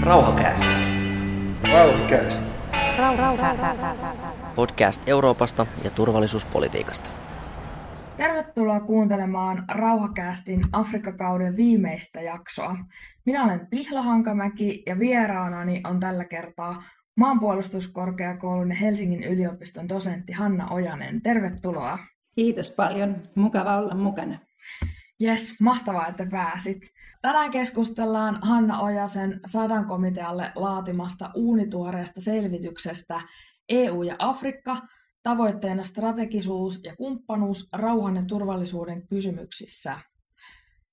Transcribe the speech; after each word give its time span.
Rauhakäästä. 0.00 0.66
Rauhakäästä. 2.98 3.74
Podcast 4.54 5.02
Euroopasta 5.08 5.66
ja 5.84 5.90
turvallisuuspolitiikasta. 5.90 7.10
Tervetuloa 8.16 8.80
kuuntelemaan 8.80 9.64
Rauhakäästin 9.68 10.60
Afrikkakauden 10.72 11.56
viimeistä 11.56 12.20
jaksoa. 12.20 12.76
Minä 13.26 13.44
olen 13.44 13.66
Pihla 13.66 14.02
Hankamäki 14.02 14.82
ja 14.86 14.98
vieraanani 14.98 15.80
on 15.84 16.00
tällä 16.00 16.24
kertaa 16.24 16.82
maanpuolustuskorkeakoulun 17.16 18.68
ja 18.68 18.76
Helsingin 18.76 19.24
yliopiston 19.24 19.88
dosentti 19.88 20.32
Hanna 20.32 20.68
Ojanen. 20.68 21.22
Tervetuloa. 21.22 21.98
Kiitos 22.34 22.70
paljon. 22.70 23.16
Mukava 23.34 23.76
olla 23.76 23.94
mukana. 23.94 24.38
Jes, 25.22 25.54
mahtavaa, 25.60 26.08
että 26.08 26.26
pääsit. 26.30 26.92
Tänään 27.20 27.50
keskustellaan 27.50 28.38
Hanna 28.42 28.80
Ojasen 28.80 29.40
sadan 29.46 29.86
komitealle 29.86 30.52
laatimasta 30.54 31.30
uunituoreesta 31.34 32.20
selvityksestä 32.20 33.20
EU 33.68 34.02
ja 34.02 34.16
Afrikka, 34.18 34.76
tavoitteena 35.22 35.84
strategisuus 35.84 36.84
ja 36.84 36.96
kumppanuus 36.96 37.68
rauhan 37.72 38.16
ja 38.16 38.22
turvallisuuden 38.22 39.06
kysymyksissä. 39.08 39.98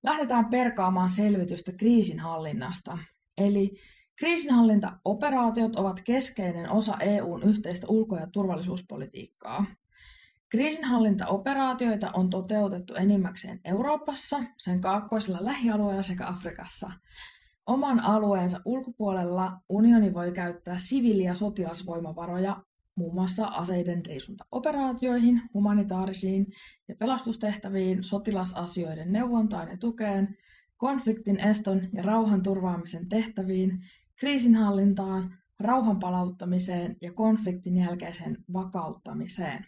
Lähdetään 0.03 0.45
perkaamaan 0.45 1.09
selvitystä 1.09 1.71
kriisinhallinnasta. 1.71 2.97
Eli 3.37 3.71
kriisinhallintaoperaatiot 4.15 5.75
ovat 5.75 6.01
keskeinen 6.01 6.71
osa 6.71 6.97
EUn 6.99 7.43
yhteistä 7.43 7.87
ulko- 7.87 8.17
ja 8.17 8.27
turvallisuuspolitiikkaa. 8.27 9.65
Kriisinhallintaoperaatioita 10.49 12.11
on 12.13 12.29
toteutettu 12.29 12.95
enimmäkseen 12.95 13.59
Euroopassa, 13.65 14.43
sen 14.57 14.81
kaakkoisella 14.81 15.45
lähialueella 15.45 16.03
sekä 16.03 16.27
Afrikassa. 16.27 16.91
Oman 17.65 17.99
alueensa 17.99 18.61
ulkopuolella 18.65 19.61
unioni 19.69 20.13
voi 20.13 20.31
käyttää 20.31 20.77
siviili- 20.77 21.23
ja 21.23 21.35
sotilasvoimavaroja 21.35 22.63
muun 22.95 23.13
muassa 23.13 23.45
aseiden 23.45 24.05
riisuntaoperaatioihin, 24.05 25.41
humanitaarisiin 25.53 26.47
ja 26.87 26.95
pelastustehtäviin, 26.95 28.03
sotilasasioiden 28.03 29.11
neuvontaan 29.11 29.69
ja 29.69 29.77
tukeen, 29.77 30.37
konfliktin 30.77 31.39
eston 31.39 31.81
ja 31.93 32.03
rauhan 32.03 32.43
turvaamisen 32.43 33.09
tehtäviin, 33.09 33.83
kriisinhallintaan, 34.15 35.37
rauhan 35.59 35.99
palauttamiseen 35.99 36.95
ja 37.01 37.13
konfliktin 37.13 37.77
jälkeiseen 37.77 38.37
vakauttamiseen. 38.53 39.65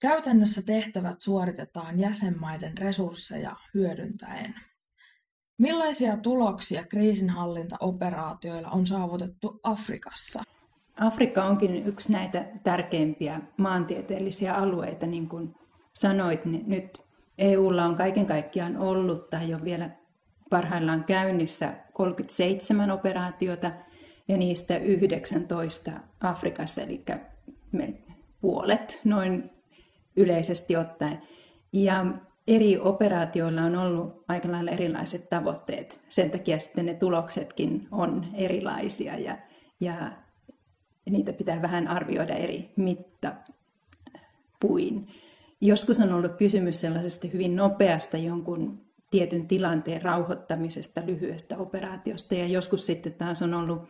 Käytännössä 0.00 0.62
tehtävät 0.62 1.20
suoritetaan 1.20 2.00
jäsenmaiden 2.00 2.78
resursseja 2.78 3.56
hyödyntäen. 3.74 4.54
Millaisia 5.58 6.16
tuloksia 6.16 6.84
kriisinhallintaoperaatioilla 6.84 8.70
on 8.70 8.86
saavutettu 8.86 9.60
Afrikassa? 9.62 10.42
Afrikka 11.00 11.44
onkin 11.44 11.86
yksi 11.86 12.12
näitä 12.12 12.46
tärkeimpiä 12.62 13.40
maantieteellisiä 13.56 14.54
alueita, 14.54 15.06
niin 15.06 15.28
kuin 15.28 15.54
sanoit. 15.92 16.44
Niin 16.44 16.68
nyt 16.68 16.98
EUlla 17.38 17.84
on 17.84 17.96
kaiken 17.96 18.26
kaikkiaan 18.26 18.76
ollut 18.76 19.30
tai 19.30 19.54
on 19.54 19.64
vielä 19.64 19.90
parhaillaan 20.50 21.04
käynnissä 21.04 21.74
37 21.92 22.90
operaatiota 22.90 23.70
ja 24.28 24.36
niistä 24.36 24.76
19 24.76 25.90
Afrikassa, 26.20 26.82
eli 26.82 27.04
puolet 28.40 29.00
noin 29.04 29.59
yleisesti 30.16 30.76
ottaen. 30.76 31.22
Ja 31.72 32.06
eri 32.46 32.78
operaatioilla 32.78 33.62
on 33.62 33.76
ollut 33.76 34.24
aika 34.28 34.52
lailla 34.52 34.70
erilaiset 34.70 35.30
tavoitteet. 35.30 36.00
Sen 36.08 36.30
takia 36.30 36.58
sitten 36.58 36.86
ne 36.86 36.94
tuloksetkin 36.94 37.88
on 37.92 38.26
erilaisia 38.34 39.18
ja, 39.18 39.38
ja 39.80 40.12
niitä 41.10 41.32
pitää 41.32 41.62
vähän 41.62 41.88
arvioida 41.88 42.34
eri 42.34 42.72
mittapuin. 42.76 43.48
Joskus 45.60 46.00
on 46.00 46.12
ollut 46.12 46.32
kysymys 46.32 46.80
sellaisesta 46.80 47.28
hyvin 47.32 47.56
nopeasta 47.56 48.16
jonkun 48.16 48.80
tietyn 49.10 49.46
tilanteen 49.46 50.02
rauhoittamisesta 50.02 51.02
lyhyestä 51.06 51.56
operaatiosta 51.56 52.34
ja 52.34 52.46
joskus 52.46 52.86
sitten 52.86 53.14
taas 53.14 53.42
on 53.42 53.54
ollut 53.54 53.82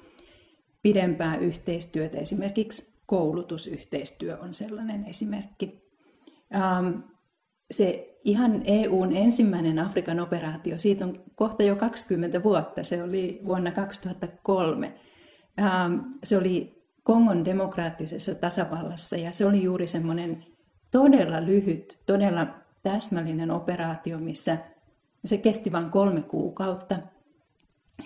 pidempää 0.83 1.37
yhteistyötä, 1.37 2.19
esimerkiksi 2.19 3.01
koulutusyhteistyö 3.07 4.39
on 4.39 4.55
sellainen 4.55 5.05
esimerkki. 5.09 5.80
Ähm, 6.55 6.99
se 7.71 8.19
ihan 8.25 8.63
EUn 8.65 9.17
ensimmäinen 9.17 9.79
Afrikan 9.79 10.21
operaatio, 10.21 10.79
siitä 10.79 11.05
on 11.05 11.23
kohta 11.35 11.63
jo 11.63 11.77
20 11.77 12.43
vuotta, 12.43 12.85
se 12.85 13.03
oli 13.03 13.41
vuonna 13.45 13.71
2003. 13.71 14.95
Ähm, 15.61 15.99
se 16.25 16.39
oli 16.39 16.81
Kongon 17.03 17.45
demokraattisessa 17.45 18.35
tasavallassa 18.35 19.17
ja 19.17 19.33
se 19.33 19.47
oli 19.47 19.63
juuri 19.63 19.87
semmoinen 19.87 20.45
todella 20.91 21.47
lyhyt, 21.47 21.99
todella 22.07 22.47
täsmällinen 22.83 23.51
operaatio, 23.51 24.19
missä 24.19 24.59
se 25.25 25.39
kesti 25.39 25.73
vain 25.73 25.91
kolme 25.91 26.23
kuukautta. 26.23 26.97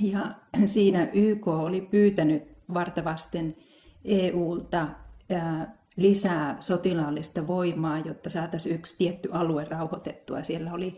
Ja 0.00 0.30
siinä 0.66 1.08
YK 1.12 1.48
oli 1.48 1.80
pyytänyt 1.80 2.42
vartavasten 2.74 3.56
EUlta 4.04 4.88
lisää 5.96 6.56
sotilaallista 6.60 7.46
voimaa, 7.46 7.98
jotta 7.98 8.30
saataisiin 8.30 8.74
yksi 8.74 8.96
tietty 8.98 9.28
alue 9.32 9.64
rauhoitettua. 9.64 10.42
Siellä 10.42 10.72
oli 10.72 10.92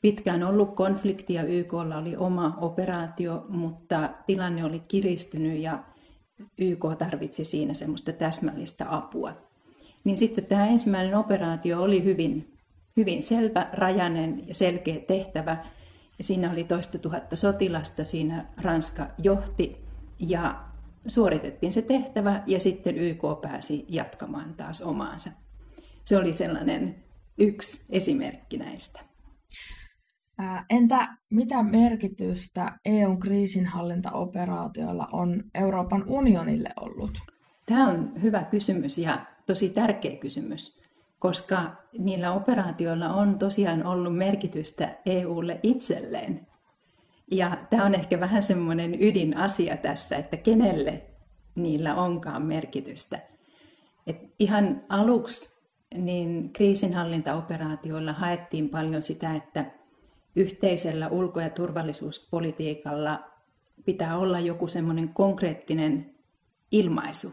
pitkään 0.00 0.42
ollut 0.42 0.74
konfliktia, 0.74 1.42
YKlla 1.42 1.96
oli 1.96 2.16
oma 2.16 2.58
operaatio, 2.60 3.46
mutta 3.48 4.10
tilanne 4.26 4.64
oli 4.64 4.80
kiristynyt 4.88 5.58
ja 5.58 5.78
YK 6.58 6.84
tarvitsi 6.98 7.44
siinä 7.44 7.74
semmoista 7.74 8.12
täsmällistä 8.12 8.86
apua. 8.88 9.32
Niin 10.04 10.16
sitten 10.16 10.46
tämä 10.46 10.66
ensimmäinen 10.66 11.14
operaatio 11.14 11.82
oli 11.82 12.04
hyvin, 12.04 12.56
hyvin 12.96 13.22
selvä, 13.22 13.66
rajainen 13.72 14.48
ja 14.48 14.54
selkeä 14.54 15.00
tehtävä. 15.00 15.64
Siinä 16.20 16.52
oli 16.52 16.64
toista 16.64 16.98
tuhatta 16.98 17.36
sotilasta, 17.36 18.04
siinä 18.04 18.46
Ranska 18.62 19.06
johti 19.18 19.84
ja 20.18 20.64
suoritettiin 21.06 21.72
se 21.72 21.82
tehtävä 21.82 22.42
ja 22.46 22.60
sitten 22.60 22.98
YK 22.98 23.22
pääsi 23.42 23.84
jatkamaan 23.88 24.54
taas 24.54 24.82
omaansa. 24.82 25.30
Se 26.04 26.16
oli 26.16 26.32
sellainen 26.32 27.04
yksi 27.38 27.86
esimerkki 27.90 28.56
näistä. 28.56 29.00
Entä 30.70 31.16
mitä 31.30 31.62
merkitystä 31.62 32.78
EUn 32.84 33.20
kriisinhallintaoperaatioilla 33.20 35.08
on 35.12 35.44
Euroopan 35.54 36.04
unionille 36.08 36.70
ollut? 36.80 37.18
Tämä 37.66 37.88
on 37.88 38.22
hyvä 38.22 38.42
kysymys 38.42 38.98
ja 38.98 39.26
tosi 39.46 39.68
tärkeä 39.68 40.16
kysymys, 40.16 40.78
koska 41.18 41.76
niillä 41.98 42.32
operaatioilla 42.32 43.14
on 43.14 43.38
tosiaan 43.38 43.86
ollut 43.86 44.16
merkitystä 44.16 44.96
EUlle 45.06 45.60
itselleen. 45.62 46.46
Ja 47.30 47.58
tämä 47.70 47.84
on 47.84 47.94
ehkä 47.94 48.20
vähän 48.20 48.42
semmoinen 48.42 49.02
ydinasia 49.02 49.76
tässä, 49.76 50.16
että 50.16 50.36
kenelle 50.36 51.02
niillä 51.54 51.94
onkaan 51.94 52.42
merkitystä. 52.42 53.18
Et 54.06 54.16
ihan 54.38 54.84
aluksi 54.88 55.54
niin 55.94 56.52
kriisinhallintaoperaatioilla 56.52 58.12
haettiin 58.12 58.68
paljon 58.68 59.02
sitä, 59.02 59.34
että 59.34 59.70
yhteisellä 60.36 61.08
ulko- 61.08 61.40
ja 61.40 61.50
turvallisuuspolitiikalla 61.50 63.24
pitää 63.84 64.18
olla 64.18 64.40
joku 64.40 64.68
semmoinen 64.68 65.08
konkreettinen 65.08 66.14
ilmaisu, 66.72 67.32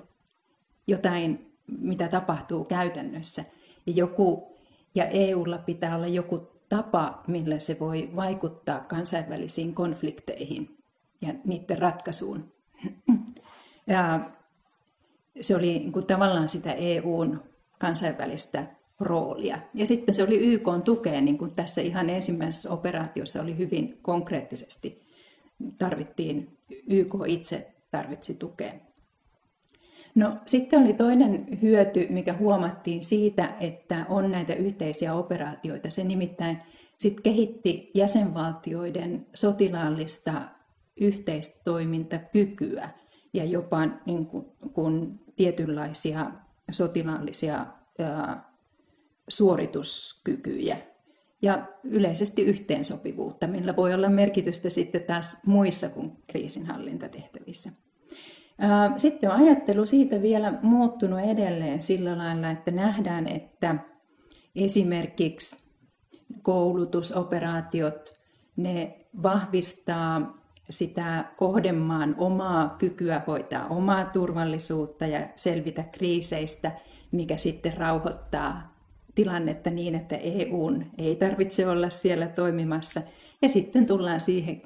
jotain, 0.88 1.56
mitä 1.80 2.08
tapahtuu 2.08 2.66
käytännössä. 2.66 3.46
Ja, 3.86 3.94
joku, 3.94 4.58
ja 4.96 5.06
EUlla 5.06 5.58
pitää 5.58 5.96
olla 5.96 6.08
joku 6.08 6.61
tapa, 6.72 7.24
millä 7.28 7.60
se 7.60 7.80
voi 7.80 8.10
vaikuttaa 8.16 8.80
kansainvälisiin 8.80 9.74
konflikteihin 9.74 10.78
ja 11.22 11.34
niiden 11.46 11.78
ratkaisuun. 11.78 12.52
Ja 13.88 14.30
se 15.42 15.56
oli 15.56 15.80
niin 15.80 15.92
kuin 15.92 16.06
tavallaan 16.06 16.48
sitä 16.48 16.74
EUn 16.74 17.44
kansainvälistä 17.80 18.66
roolia. 19.00 19.58
Ja 19.74 19.86
sitten 19.86 20.16
se 20.16 20.24
oli 20.24 20.38
YK 20.38 20.68
tukea, 20.86 21.22
niin 21.22 21.38
kuin 21.38 21.52
tässä 21.52 21.82
ihan 21.82 22.10
ensimmäisessä 22.10 22.72
operaatiossa 22.72 23.42
oli 23.42 23.58
hyvin 23.58 24.00
konkreettisesti. 24.02 25.02
Tarvittiin, 25.78 26.58
YK 26.88 27.16
itse 27.28 27.72
tarvitsi 27.92 28.34
tukea. 28.34 28.74
No 30.16 30.38
sitten 30.46 30.82
oli 30.82 30.94
toinen 30.94 31.62
hyöty, 31.62 32.08
mikä 32.10 32.34
huomattiin 32.34 33.04
siitä, 33.04 33.56
että 33.60 34.06
on 34.10 34.32
näitä 34.32 34.54
yhteisiä 34.54 35.14
operaatioita. 35.14 35.90
Se 35.90 36.04
nimittäin 36.04 36.58
sitten 36.98 37.24
kehitti 37.24 37.92
jäsenvaltioiden 37.94 39.28
sotilaallista 39.34 40.34
yhteistoimintakykyä 41.00 42.90
ja 43.34 43.46
jopa 43.46 43.80
niin 44.06 44.26
kuin, 44.26 44.46
kun 44.74 45.20
tietynlaisia 45.36 46.32
sotilaallisia 46.72 47.66
ää, 48.00 48.52
suorituskykyjä. 49.28 50.78
ja 51.42 51.68
yleisesti 51.84 52.42
yhteensopivuutta, 52.44 53.48
millä 53.48 53.76
voi 53.76 53.94
olla 53.94 54.10
merkitystä 54.10 54.70
sitten 54.70 55.04
taas 55.04 55.38
muissa 55.46 55.90
kuin 55.90 56.12
kriisinhallintatehtävissä. 56.28 57.72
Sitten 58.98 59.32
on 59.32 59.36
ajattelu 59.36 59.86
siitä 59.86 60.22
vielä 60.22 60.54
muuttunut 60.62 61.20
edelleen 61.20 61.82
sillä 61.82 62.18
lailla, 62.18 62.50
että 62.50 62.72
nähdään, 62.72 63.28
että 63.28 63.76
esimerkiksi 64.56 65.66
koulutusoperaatiot, 66.42 68.18
ne 68.56 69.06
vahvistaa 69.24 70.38
sitä 70.70 71.26
kohdemaan 71.38 72.16
omaa 72.18 72.76
kykyä 72.80 73.22
hoitaa 73.28 73.68
omaa 73.68 74.06
turvallisuutta 74.06 75.08
ja 75.08 75.28
selvitä 75.36 75.84
kriiseistä, 75.84 76.72
mikä 77.12 77.38
sitten 77.38 77.78
rauhoittaa 77.78 78.76
tilannetta 79.16 79.70
niin, 79.70 79.96
että 79.96 80.16
EUn 80.16 80.86
ei 80.98 81.16
tarvitse 81.16 81.68
olla 81.68 81.90
siellä 81.90 82.28
toimimassa. 82.28 83.02
Ja 83.42 83.50
sitten 83.50 83.86
tullaan 83.86 84.22
siihen 84.22 84.62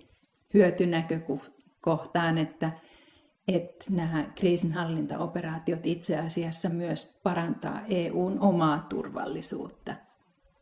hyötynäkökohtaan, 0.54 2.38
että, 2.38 2.72
että 3.48 3.86
nämä 3.90 4.32
kriisinhallintaoperaatiot 4.36 5.86
itse 5.86 6.18
asiassa 6.18 6.70
myös 6.70 7.20
parantaa 7.24 7.82
EUn 7.90 8.40
omaa 8.40 8.86
turvallisuutta. 8.90 9.96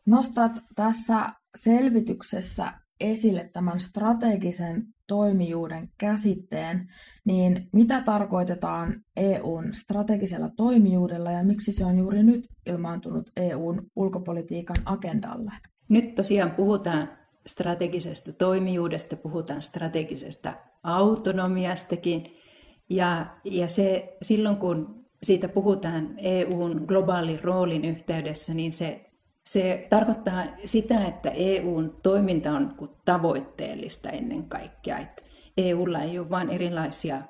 Nostat 0.06 0.52
tässä 0.74 1.32
selvityksessä 1.56 2.72
esille 3.00 3.50
tämän 3.52 3.80
strategisen 3.80 4.86
toimijuuden 5.06 5.88
käsitteen, 5.98 6.86
niin 7.24 7.68
mitä 7.72 8.00
tarkoitetaan 8.00 9.04
EUn 9.16 9.74
strategisella 9.74 10.48
toimijuudella 10.56 11.30
ja 11.30 11.44
miksi 11.44 11.72
se 11.72 11.84
on 11.84 11.98
juuri 11.98 12.22
nyt 12.22 12.48
ilmaantunut 12.66 13.30
EUn 13.36 13.86
ulkopolitiikan 13.96 14.76
agendalle? 14.84 15.52
Nyt 15.88 16.14
tosiaan 16.14 16.50
puhutaan 16.50 17.08
strategisesta 17.46 18.32
toimijuudesta, 18.32 19.16
puhutaan 19.16 19.62
strategisesta 19.62 20.54
autonomiastakin. 20.82 22.43
Ja, 22.90 23.26
ja 23.44 23.68
se, 23.68 24.16
silloin 24.22 24.56
kun 24.56 25.04
siitä 25.22 25.48
puhutaan 25.48 26.14
EUn 26.18 26.84
globaalin 26.86 27.44
roolin 27.44 27.84
yhteydessä, 27.84 28.54
niin 28.54 28.72
se 28.72 29.04
se 29.46 29.86
tarkoittaa 29.90 30.44
sitä, 30.66 31.04
että 31.04 31.30
EUn 31.30 31.96
toiminta 32.02 32.52
on 32.52 32.92
tavoitteellista 33.04 34.10
ennen 34.10 34.44
kaikkea. 34.44 34.98
Että 34.98 35.22
EUlla 35.56 36.00
ei 36.00 36.18
ole 36.18 36.30
vain 36.30 36.50
erilaisia 36.50 37.22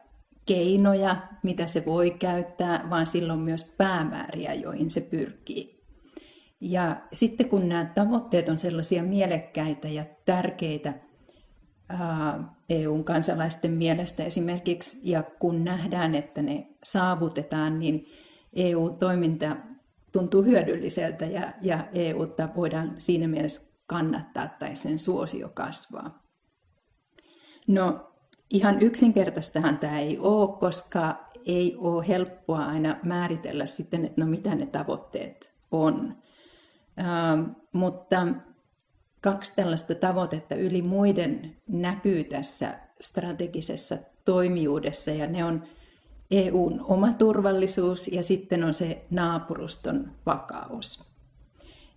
keinoja, 0.47 1.17
mitä 1.43 1.67
se 1.67 1.85
voi 1.87 2.11
käyttää, 2.11 2.87
vaan 2.91 3.07
silloin 3.07 3.41
myös 3.41 3.75
päämääriä, 3.77 4.55
joihin 4.55 4.91
se 4.91 5.01
pyrkii. 5.01 5.85
Ja 6.61 6.97
sitten 7.13 7.49
kun 7.49 7.69
nämä 7.69 7.93
tavoitteet 7.95 8.49
on 8.49 8.59
sellaisia 8.59 9.03
mielekkäitä 9.03 9.89
ja 9.89 10.05
tärkeitä 10.25 10.95
EUn 12.69 13.05
kansalaisten 13.05 13.71
mielestä 13.71 14.25
esimerkiksi, 14.25 15.01
ja 15.03 15.23
kun 15.23 15.65
nähdään, 15.65 16.15
että 16.15 16.43
ne 16.43 16.67
saavutetaan, 16.85 17.79
niin 17.79 18.07
EU-toiminta 18.53 19.57
tuntuu 20.13 20.43
hyödylliseltä 20.43 21.25
ja, 21.25 21.53
ja 21.63 21.89
EUta 21.93 22.49
voidaan 22.57 22.95
siinä 22.99 23.29
mielessä 23.29 23.75
kannattaa 23.87 24.49
tai 24.49 24.77
sen 24.77 24.99
suosio 24.99 25.49
kasvaa. 25.55 26.23
No 27.67 28.13
ihan 28.51 28.83
yksinkertaistahan 28.83 29.79
tämä 29.79 29.99
ei 29.99 30.19
ole, 30.19 30.59
koska 30.59 31.25
ei 31.47 31.77
ole 31.79 32.09
helppoa 32.09 32.65
aina 32.65 32.97
määritellä 33.03 33.67
sitten, 33.67 34.05
että 34.05 34.21
no 34.21 34.27
mitä 34.27 34.55
ne 34.55 34.67
tavoitteet 34.67 35.57
on. 35.71 36.17
Ähm, 36.99 37.51
mutta 37.73 38.27
kaksi 39.25 39.53
tällaista 39.57 39.95
tavoitetta 39.95 40.55
yli 40.55 40.83
muiden 40.83 41.57
näkyy 41.69 42.25
tässä 42.25 42.79
strategisessa 43.01 43.99
toimijuudessa 44.25 45.11
ja 45.11 45.27
ne 45.27 45.45
on 45.45 45.63
EUn 46.31 46.85
oma 46.89 47.13
turvallisuus 47.13 48.09
ja 48.09 48.23
sitten 48.23 48.65
on 48.65 48.75
se 48.75 49.05
naapuruston 49.11 50.11
vakaus. 50.27 51.05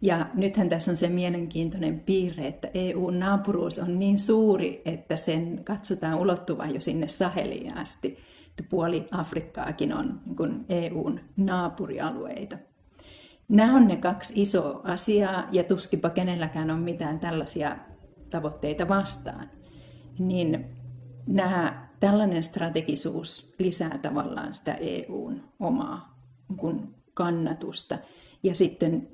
Ja 0.02 0.26
nythän 0.34 0.70
tässä 0.70 0.92
on 0.92 0.98
se 0.98 1.10
mielenkiintoinen 1.10 2.00
piirre, 2.00 2.48
että 2.48 2.70
EUn 2.74 3.20
naapuruus 3.20 3.80
on 3.80 4.00
niin 4.00 4.20
suuri, 4.20 4.82
että 4.86 5.18
sen 5.18 5.62
katsotaan 5.64 6.20
ulottuvan 6.20 6.74
jo 6.74 6.82
sinne 6.82 7.08
Saheliin 7.08 7.78
asti. 7.78 8.18
Puoli 8.70 9.06
Afrikkaakin 9.12 9.94
on 9.94 10.22
niin 10.40 10.66
EUn 10.70 11.20
naapurialueita. 11.38 12.58
Nämä 13.48 13.76
on 13.76 13.88
ne 13.88 13.96
kaksi 13.96 14.34
isoa 14.42 14.82
asiaa, 14.84 15.48
ja 15.52 15.64
tuskipa 15.64 16.10
kenelläkään 16.10 16.72
on 16.72 16.80
mitään 16.80 17.20
tällaisia 17.20 17.78
tavoitteita 18.30 18.88
vastaan. 18.88 19.50
Niin 20.20 20.66
nämä 21.28 21.90
tällainen 22.00 22.44
strategisuus 22.44 23.54
lisää 23.60 23.98
tavallaan 23.98 24.54
sitä 24.54 24.74
EUn 24.74 25.44
omaa 25.60 26.18
kun 26.58 26.96
kannatusta. 27.14 27.98
Ja 28.44 28.56
sitten 28.56 29.08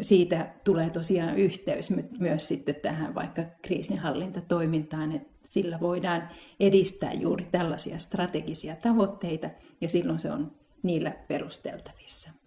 siitä 0.00 0.54
tulee 0.64 0.90
tosiaan 0.90 1.36
yhteys 1.36 1.92
myös 2.18 2.48
sitten 2.48 2.74
tähän 2.74 3.14
vaikka 3.14 3.42
kriisinhallintatoimintaan, 3.62 5.12
että 5.12 5.32
sillä 5.44 5.80
voidaan 5.80 6.28
edistää 6.60 7.12
juuri 7.12 7.48
tällaisia 7.52 7.98
strategisia 7.98 8.76
tavoitteita 8.76 9.50
ja 9.80 9.88
silloin 9.88 10.20
se 10.20 10.32
on 10.32 10.52
niillä 10.82 11.12
perusteltavissa. 11.28 12.41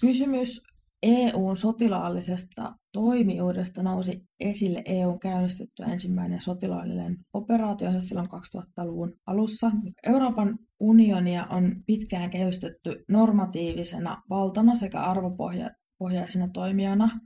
Kysymys 0.00 0.62
EUn 1.02 1.56
sotilaallisesta 1.56 2.74
toimijuudesta 2.92 3.82
nousi 3.82 4.22
esille 4.40 4.82
EUn 4.84 5.20
käynnistetty 5.20 5.82
ensimmäinen 5.82 6.40
sotilaallinen 6.40 7.16
operaatio 7.32 8.00
silloin 8.00 8.28
2000-luvun 8.28 9.12
alussa. 9.26 9.70
Euroopan 10.06 10.58
unionia 10.80 11.46
on 11.46 11.74
pitkään 11.86 12.30
kehystetty 12.30 13.04
normatiivisena 13.08 14.22
valtana 14.30 14.76
sekä 14.76 15.00
arvopohjaisena 15.00 16.48
toimijana. 16.52 17.20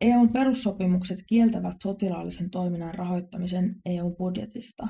EUn 0.00 0.32
perussopimukset 0.32 1.18
kieltävät 1.28 1.76
sotilaallisen 1.82 2.50
toiminnan 2.50 2.94
rahoittamisen 2.94 3.76
EUn 3.86 4.16
budjetista. 4.16 4.88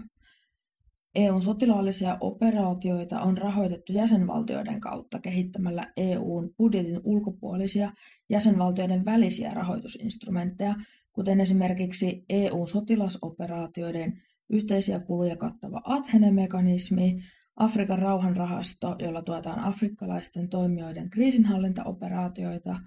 EUn 1.15 1.43
sotilaallisia 1.43 2.17
operaatioita 2.21 3.21
on 3.21 3.39
rahoitettu 3.39 3.93
jäsenvaltioiden 3.93 4.81
kautta 4.81 5.19
kehittämällä 5.19 5.93
EUn 5.97 6.51
budjetin 6.59 7.01
ulkopuolisia 7.05 7.93
jäsenvaltioiden 8.29 9.05
välisiä 9.05 9.51
rahoitusinstrumentteja, 9.51 10.75
kuten 11.13 11.41
esimerkiksi 11.41 12.25
EUn 12.29 12.69
sotilasoperaatioiden 12.69 14.23
yhteisiä 14.51 15.01
kuluja 15.01 15.37
kattava 15.37 15.83
Athene-mekanismi, 15.85 17.23
Afrikan 17.57 17.99
rauhanrahasto, 17.99 18.97
jolla 18.99 19.23
tuetaan 19.23 19.61
afrikkalaisten 19.61 20.49
toimijoiden 20.49 21.11
kriisinhallintaoperaatioita, 21.11 22.81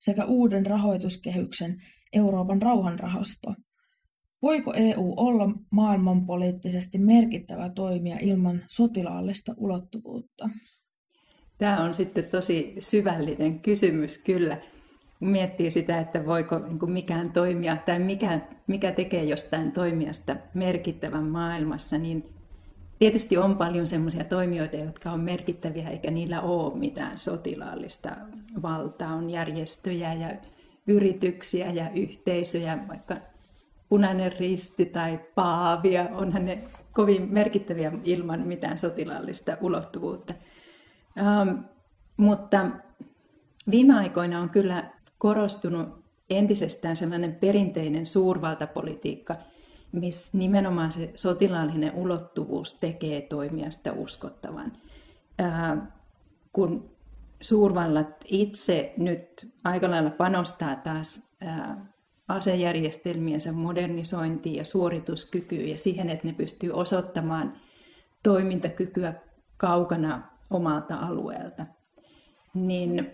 sekä 0.00 0.24
uuden 0.24 0.66
rahoituskehyksen 0.66 1.82
Euroopan 2.12 2.62
rauhanrahasto, 2.62 3.54
Voiko 4.44 4.72
EU 4.76 5.14
olla 5.16 5.50
maailmanpoliittisesti 5.70 6.98
merkittävä 6.98 7.68
toimija 7.68 8.18
ilman 8.20 8.62
sotilaallista 8.68 9.54
ulottuvuutta? 9.56 10.50
Tämä 11.58 11.84
on 11.84 11.94
sitten 11.94 12.24
tosi 12.24 12.76
syvällinen 12.80 13.60
kysymys 13.60 14.18
kyllä. 14.18 14.58
Miettii 15.20 15.70
sitä, 15.70 16.00
että 16.00 16.26
voiko 16.26 16.58
niin 16.58 16.92
mikään 16.92 17.32
toimija 17.32 17.76
tai 17.76 17.98
mikä, 17.98 18.40
mikä 18.66 18.92
tekee 18.92 19.24
jostain 19.24 19.72
toimijasta 19.72 20.36
merkittävän 20.54 21.24
maailmassa, 21.24 21.98
niin 21.98 22.24
tietysti 22.98 23.36
on 23.36 23.56
paljon 23.56 23.86
sellaisia 23.86 24.24
toimijoita, 24.24 24.76
jotka 24.76 25.10
on 25.10 25.20
merkittäviä 25.20 25.88
eikä 25.88 26.10
niillä 26.10 26.40
ole 26.40 26.78
mitään 26.78 27.18
sotilaallista 27.18 28.16
valtaa. 28.62 29.14
On 29.14 29.30
järjestöjä 29.30 30.14
ja 30.14 30.28
yrityksiä 30.86 31.70
ja 31.70 31.90
yhteisöjä, 31.90 32.78
vaikka 32.88 33.16
punainen 33.94 34.32
risti 34.32 34.86
tai 34.86 35.20
paavia, 35.34 36.08
onhan 36.12 36.44
ne 36.44 36.58
kovin 36.92 37.32
merkittäviä 37.32 37.92
ilman 38.04 38.40
mitään 38.40 38.78
sotilaallista 38.78 39.56
ulottuvuutta. 39.60 40.34
Ähm, 41.18 41.58
mutta 42.16 42.66
viime 43.70 43.98
aikoina 43.98 44.40
on 44.40 44.50
kyllä 44.50 44.90
korostunut 45.18 46.04
entisestään 46.30 46.96
sellainen 46.96 47.34
perinteinen 47.34 48.06
suurvaltapolitiikka, 48.06 49.34
missä 49.92 50.38
nimenomaan 50.38 50.92
se 50.92 51.10
sotilaallinen 51.14 51.94
ulottuvuus 51.94 52.74
tekee 52.74 53.20
toimijasta 53.20 53.92
uskottavan. 53.92 54.72
Äh, 55.40 55.78
kun 56.52 56.90
suurvallat 57.40 58.24
itse 58.24 58.94
nyt 58.96 59.52
aika 59.64 59.90
lailla 59.90 60.10
panostaa 60.10 60.76
taas 60.76 61.30
äh, 61.46 61.76
asejärjestelmiensä 62.28 63.52
modernisointiin 63.52 64.56
ja 64.56 64.64
suorituskykyyn 64.64 65.68
ja 65.68 65.78
siihen, 65.78 66.08
että 66.10 66.26
ne 66.26 66.32
pystyy 66.32 66.72
osoittamaan 66.72 67.56
toimintakykyä 68.22 69.14
kaukana 69.56 70.22
omalta 70.50 70.94
alueelta. 70.94 71.66
Niin 72.54 73.10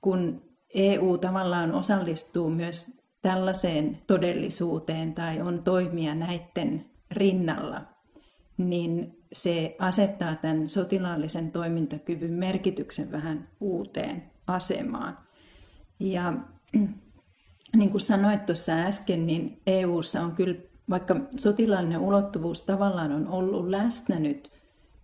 kun 0.00 0.42
EU 0.74 1.18
tavallaan 1.18 1.72
osallistuu 1.72 2.50
myös 2.50 3.00
tällaiseen 3.22 3.98
todellisuuteen 4.06 5.14
tai 5.14 5.40
on 5.40 5.62
toimia 5.62 6.14
näiden 6.14 6.90
rinnalla, 7.10 7.82
niin 8.56 9.18
se 9.32 9.76
asettaa 9.78 10.36
tämän 10.36 10.68
sotilaallisen 10.68 11.52
toimintakyvyn 11.52 12.32
merkityksen 12.32 13.12
vähän 13.12 13.48
uuteen 13.60 14.30
asemaan. 14.46 15.18
Ja 16.00 16.32
niin 17.78 17.90
kuin 17.90 18.00
sanoit 18.00 18.46
tuossa 18.46 18.72
äsken, 18.72 19.26
niin 19.26 19.60
EU:ssa 19.66 20.22
on 20.22 20.32
kyllä, 20.32 20.54
vaikka 20.90 21.16
sotilaallinen 21.36 22.00
ulottuvuus 22.00 22.60
tavallaan 22.60 23.12
on 23.12 23.28
ollut 23.28 23.68
läsnä 23.68 24.18
nyt 24.18 24.50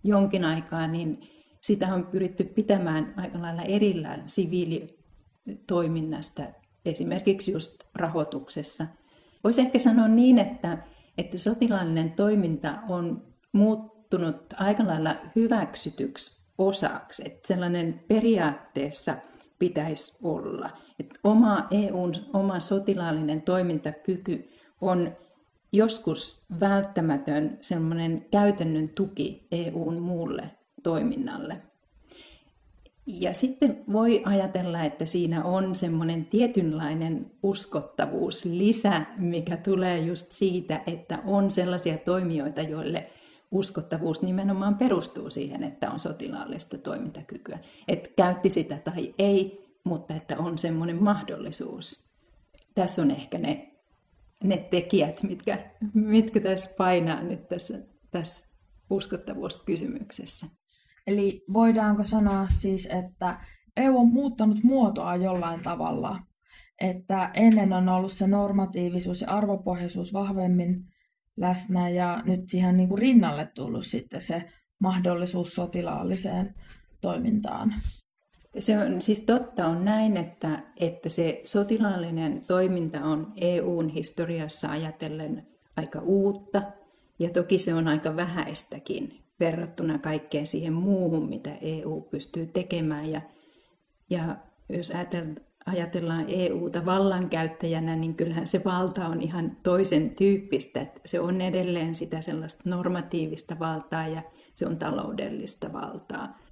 jonkin 0.03 0.45
aikaa, 0.45 0.87
niin 0.87 1.29
sitä 1.61 1.93
on 1.93 2.05
pyritty 2.05 2.43
pitämään 2.43 3.13
aika 3.17 3.41
lailla 3.41 3.61
erillään 3.61 4.23
siviilitoiminnasta, 4.25 6.43
esimerkiksi 6.85 7.51
just 7.51 7.83
rahoituksessa. 7.95 8.87
Voisi 9.43 9.61
ehkä 9.61 9.79
sanoa 9.79 10.07
niin, 10.07 10.39
että, 10.39 10.77
että 11.17 11.37
sotilaallinen 11.37 12.11
toiminta 12.11 12.79
on 12.89 13.23
muuttunut 13.51 14.53
aika 14.57 14.87
lailla 14.87 15.15
hyväksytyksi 15.35 16.43
osaksi, 16.57 17.23
että 17.25 17.47
sellainen 17.47 18.03
periaatteessa 18.07 19.15
pitäisi 19.59 20.17
olla. 20.23 20.69
Että 20.99 21.19
oma 21.23 21.67
EUn 21.71 22.13
oma 22.33 22.59
sotilaallinen 22.59 23.41
toimintakyky 23.41 24.49
on 24.81 25.11
joskus 25.71 26.41
välttämätön 26.59 27.57
sellainen 27.61 28.25
käytännön 28.31 28.89
tuki 28.89 29.47
EUn 29.51 30.01
muulle 30.01 30.49
toiminnalle. 30.83 31.61
Ja 33.07 33.33
sitten 33.33 33.83
voi 33.91 34.21
ajatella, 34.25 34.83
että 34.83 35.05
siinä 35.05 35.43
on 35.43 35.75
semmoinen 35.75 36.25
tietynlainen 36.25 37.31
uskottavuus 37.43 38.45
lisä, 38.45 39.01
mikä 39.17 39.57
tulee 39.57 39.99
just 39.99 40.31
siitä, 40.31 40.81
että 40.87 41.19
on 41.25 41.51
sellaisia 41.51 41.97
toimijoita, 41.97 42.61
joille 42.61 43.03
uskottavuus 43.51 44.21
nimenomaan 44.21 44.75
perustuu 44.75 45.29
siihen, 45.29 45.63
että 45.63 45.91
on 45.91 45.99
sotilaallista 45.99 46.77
toimintakykyä. 46.77 47.59
Että 47.87 48.09
käytti 48.15 48.49
sitä 48.49 48.77
tai 48.77 49.13
ei, 49.19 49.62
mutta 49.83 50.15
että 50.15 50.37
on 50.37 50.57
semmoinen 50.57 51.03
mahdollisuus. 51.03 52.13
Tässä 52.75 53.01
on 53.01 53.11
ehkä 53.11 53.37
ne, 53.37 53.71
ne 54.43 54.57
tekijät, 54.57 55.23
mitkä, 55.23 55.71
mitkä 55.93 56.39
tässä 56.39 56.71
painaa 56.77 57.21
nyt 57.21 57.47
tässä, 57.47 57.79
tässä 58.11 58.47
uskottavuuskysymyksessä. 58.89 60.47
Eli 61.07 61.43
voidaanko 61.53 62.03
sanoa 62.03 62.47
siis, 62.49 62.85
että 62.85 63.39
EU 63.77 63.97
on 63.97 64.13
muuttanut 64.13 64.63
muotoa 64.63 65.15
jollain 65.15 65.61
tavalla, 65.61 66.19
että 66.81 67.31
ennen 67.33 67.73
on 67.73 67.89
ollut 67.89 68.13
se 68.13 68.27
normatiivisuus 68.27 69.21
ja 69.21 69.29
arvopohjaisuus 69.29 70.13
vahvemmin 70.13 70.85
läsnä 71.37 71.89
ja 71.89 72.21
nyt 72.25 72.49
siihen 72.49 72.77
niin 72.77 72.89
kuin 72.89 72.99
rinnalle 72.99 73.51
tullut 73.55 73.85
sitten 73.85 74.21
se 74.21 74.49
mahdollisuus 74.79 75.55
sotilaalliseen 75.55 76.55
toimintaan. 77.01 77.73
Se 78.59 78.77
on 78.77 79.01
siis 79.01 79.21
totta 79.21 79.67
on 79.67 79.85
näin, 79.85 80.17
että, 80.17 80.59
että 80.77 81.09
se 81.09 81.41
sotilaallinen 81.43 82.43
toiminta 82.47 82.99
on 82.99 83.33
EUn 83.35 83.89
historiassa 83.89 84.71
ajatellen 84.71 85.47
aika 85.77 85.99
uutta 85.99 86.61
ja 87.19 87.29
toki 87.29 87.57
se 87.57 87.73
on 87.73 87.87
aika 87.87 88.15
vähäistäkin 88.15 89.23
verrattuna 89.39 89.99
kaikkeen 89.99 90.47
siihen 90.47 90.73
muuhun, 90.73 91.29
mitä 91.29 91.55
EU 91.61 92.01
pystyy 92.01 92.45
tekemään. 92.45 93.11
Ja, 93.11 93.21
ja 94.09 94.37
jos 94.69 94.91
ajatellaan 95.65 96.25
EUta 96.27 96.85
vallankäyttäjänä, 96.85 97.95
niin 97.95 98.15
kyllähän 98.15 98.47
se 98.47 98.61
valta 98.65 99.07
on 99.07 99.21
ihan 99.21 99.57
toisen 99.63 100.09
tyyppistä. 100.09 100.81
Että 100.81 100.99
se 101.05 101.19
on 101.19 101.41
edelleen 101.41 101.95
sitä 101.95 102.21
sellaista 102.21 102.69
normatiivista 102.69 103.59
valtaa 103.59 104.07
ja 104.07 104.21
se 104.55 104.67
on 104.67 104.77
taloudellista 104.77 105.73
valtaa. 105.73 106.42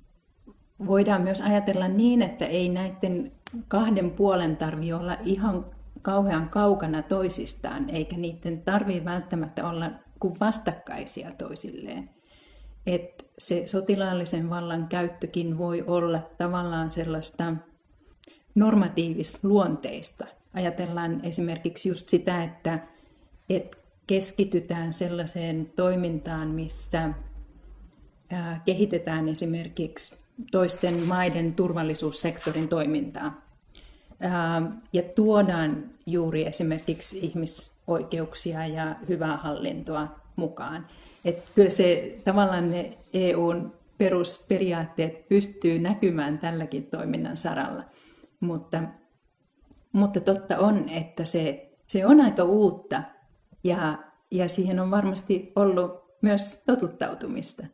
Voidaan 0.85 1.21
myös 1.21 1.41
ajatella 1.41 1.87
niin, 1.87 2.21
että 2.21 2.45
ei 2.45 2.69
näiden 2.69 3.31
kahden 3.67 4.11
puolen 4.11 4.57
tarvi 4.57 4.93
olla 4.93 5.17
ihan 5.23 5.65
kauhean 6.01 6.49
kaukana 6.49 7.01
toisistaan, 7.01 7.89
eikä 7.89 8.17
niiden 8.17 8.61
tarvitse 8.61 9.05
välttämättä 9.05 9.69
olla 9.69 9.91
kuin 10.19 10.39
vastakkaisia 10.39 11.31
toisilleen 11.31 12.09
että 12.85 13.23
se 13.37 13.63
sotilaallisen 13.65 14.49
vallan 14.49 14.87
käyttökin 14.87 15.57
voi 15.57 15.83
olla 15.87 16.29
tavallaan 16.37 16.91
sellaista 16.91 17.55
normatiivis-luonteista. 18.55 20.27
Ajatellaan 20.53 21.25
esimerkiksi 21.25 21.89
just 21.89 22.09
sitä, 22.09 22.43
että, 22.43 22.79
että 23.49 23.77
keskitytään 24.07 24.93
sellaiseen 24.93 25.73
toimintaan, 25.75 26.47
missä 26.47 27.09
kehitetään 28.65 29.29
esimerkiksi 29.29 30.15
toisten 30.51 31.07
maiden 31.07 31.53
turvallisuussektorin 31.53 32.67
toimintaa. 32.67 33.41
Ja 34.93 35.03
tuodaan 35.15 35.83
juuri 36.05 36.47
esimerkiksi 36.47 37.19
ihmisoikeuksia 37.19 38.67
ja 38.67 38.95
hyvää 39.09 39.37
hallintoa 39.37 40.07
mukaan. 40.35 40.87
Että 41.25 41.51
kyllä 41.55 41.69
se 41.69 42.19
tavallaan 42.23 42.71
ne 42.71 42.97
EUn 43.13 43.73
perusperiaatteet 43.97 45.27
pystyy 45.29 45.79
näkymään 45.79 46.39
tälläkin 46.39 46.85
toiminnan 46.85 47.37
saralla. 47.37 47.83
Mutta, 48.39 48.83
mutta 49.91 50.19
totta 50.19 50.57
on, 50.57 50.89
että 50.89 51.25
se, 51.25 51.71
se 51.87 52.05
on 52.05 52.21
aika 52.21 52.43
uutta 52.43 53.03
ja, 53.63 53.97
ja 54.31 54.49
siihen 54.49 54.79
on 54.79 54.91
varmasti 54.91 55.51
ollut 55.55 55.91
myös 56.21 56.63
totuttautumista. 56.65 57.67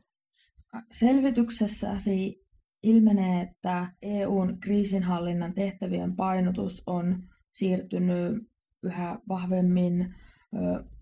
Selvityksessäsi 0.91 2.47
ilmenee, 2.83 3.41
että 3.41 3.93
EUn 4.01 4.57
kriisinhallinnan 4.59 5.53
tehtävien 5.53 6.15
painotus 6.15 6.83
on 6.87 7.23
siirtynyt 7.51 8.47
yhä 8.83 9.19
vahvemmin 9.29 10.05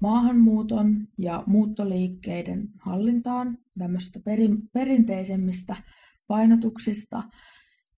maahanmuuton 0.01 1.07
ja 1.17 1.43
muuttoliikkeiden 1.47 2.67
hallintaan, 2.79 3.57
tämmöistä 3.77 4.19
perin, 4.25 4.57
perinteisemmistä 4.73 5.75
painotuksista, 6.27 7.23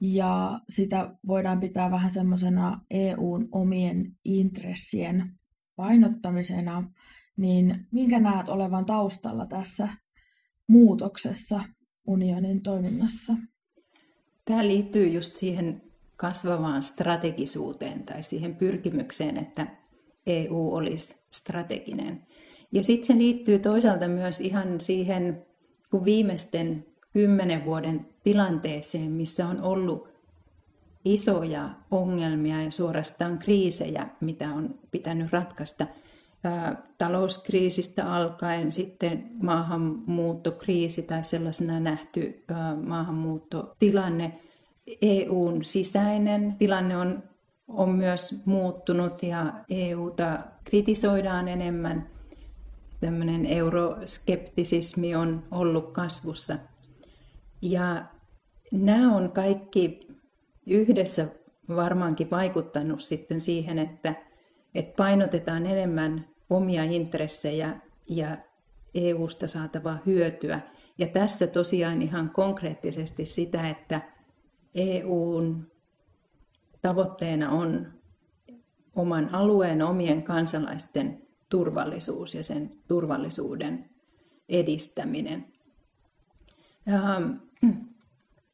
ja 0.02 0.60
sitä 0.70 1.16
voidaan 1.28 1.60
pitää 1.60 1.92
vähän 1.92 2.12
semmoisena 2.12 2.82
EUn 2.90 3.48
omien 3.52 4.16
intressien 4.26 5.32
painottamisena, 5.76 6.92
niin 7.38 7.88
minkä 7.92 8.20
näet 8.20 8.50
olevan 8.50 8.86
taustalla 8.86 9.46
tässä 9.46 9.88
muutoksessa 10.68 11.62
unionin 12.08 12.62
toiminnassa? 12.62 13.34
Tämä 14.46 14.68
liittyy 14.68 15.08
just 15.08 15.36
siihen 15.36 15.82
kasvavaan 16.16 16.84
strategisuuteen 16.84 18.04
tai 18.04 18.24
siihen 18.24 18.56
pyrkimykseen, 18.56 19.38
että 19.38 19.68
EU 20.28 20.74
olisi 20.74 21.16
strateginen. 21.34 22.28
Ja 22.72 22.84
sitten 22.84 23.08
se 23.08 23.18
liittyy 23.18 23.60
toisaalta 23.60 24.08
myös 24.08 24.42
ihan 24.42 24.82
siihen 24.82 25.46
kun 25.92 26.06
viimeisten 26.06 26.86
kymmenen 27.14 27.66
vuoden 27.66 28.08
tilanteeseen, 28.24 29.12
missä 29.12 29.48
on 29.48 29.62
ollut 29.62 30.10
isoja 31.06 31.70
ongelmia 31.92 32.62
ja 32.62 32.72
suorastaan 32.72 33.40
kriisejä, 33.40 34.08
mitä 34.22 34.50
on 34.50 34.80
pitänyt 34.92 35.32
ratkaista. 35.32 35.88
Talouskriisistä 36.98 38.14
alkaen 38.14 38.72
sitten 38.72 39.30
maahanmuuttokriisi 39.42 41.02
tai 41.02 41.24
sellaisena 41.24 41.80
nähty 41.80 42.44
maahanmuuttotilanne. 42.84 44.40
EUn 45.02 45.66
sisäinen 45.66 46.56
tilanne 46.58 46.98
on 46.98 47.24
on 47.68 47.90
myös 47.90 48.42
muuttunut 48.46 49.24
ja 49.24 49.54
EUta 49.70 50.40
kritisoidaan 50.64 51.48
enemmän. 51.48 52.10
Tämmöinen 53.00 53.46
euroskeptisismi 53.46 55.16
on 55.16 55.44
ollut 55.52 55.92
kasvussa. 55.92 56.58
Ja 57.62 58.06
nämä 58.72 59.16
on 59.16 59.32
kaikki 59.32 60.00
yhdessä 60.68 61.28
varmaankin 61.76 62.32
vaikuttanut 62.32 63.02
sitten 63.02 63.42
siihen, 63.42 63.80
että, 63.80 64.16
että 64.78 64.96
painotetaan 64.98 65.66
enemmän 65.66 66.28
omia 66.50 66.84
intressejä 66.84 67.80
ja 68.10 68.38
EUsta 68.94 69.48
saatavaa 69.48 70.00
hyötyä. 70.06 70.62
Ja 70.98 71.08
tässä 71.08 71.48
tosiaan 71.48 72.02
ihan 72.02 72.30
konkreettisesti 72.30 73.26
sitä, 73.26 73.70
että 73.70 74.02
EUn 74.76 75.72
tavoitteena 76.82 77.50
on 77.50 77.94
oman 78.96 79.36
alueen 79.36 79.82
omien 79.82 80.24
kansalaisten 80.24 81.28
turvallisuus 81.50 82.36
ja 82.36 82.44
sen 82.44 82.72
turvallisuuden 82.88 83.90
edistäminen. 84.50 85.54
Ähm, 86.88 87.32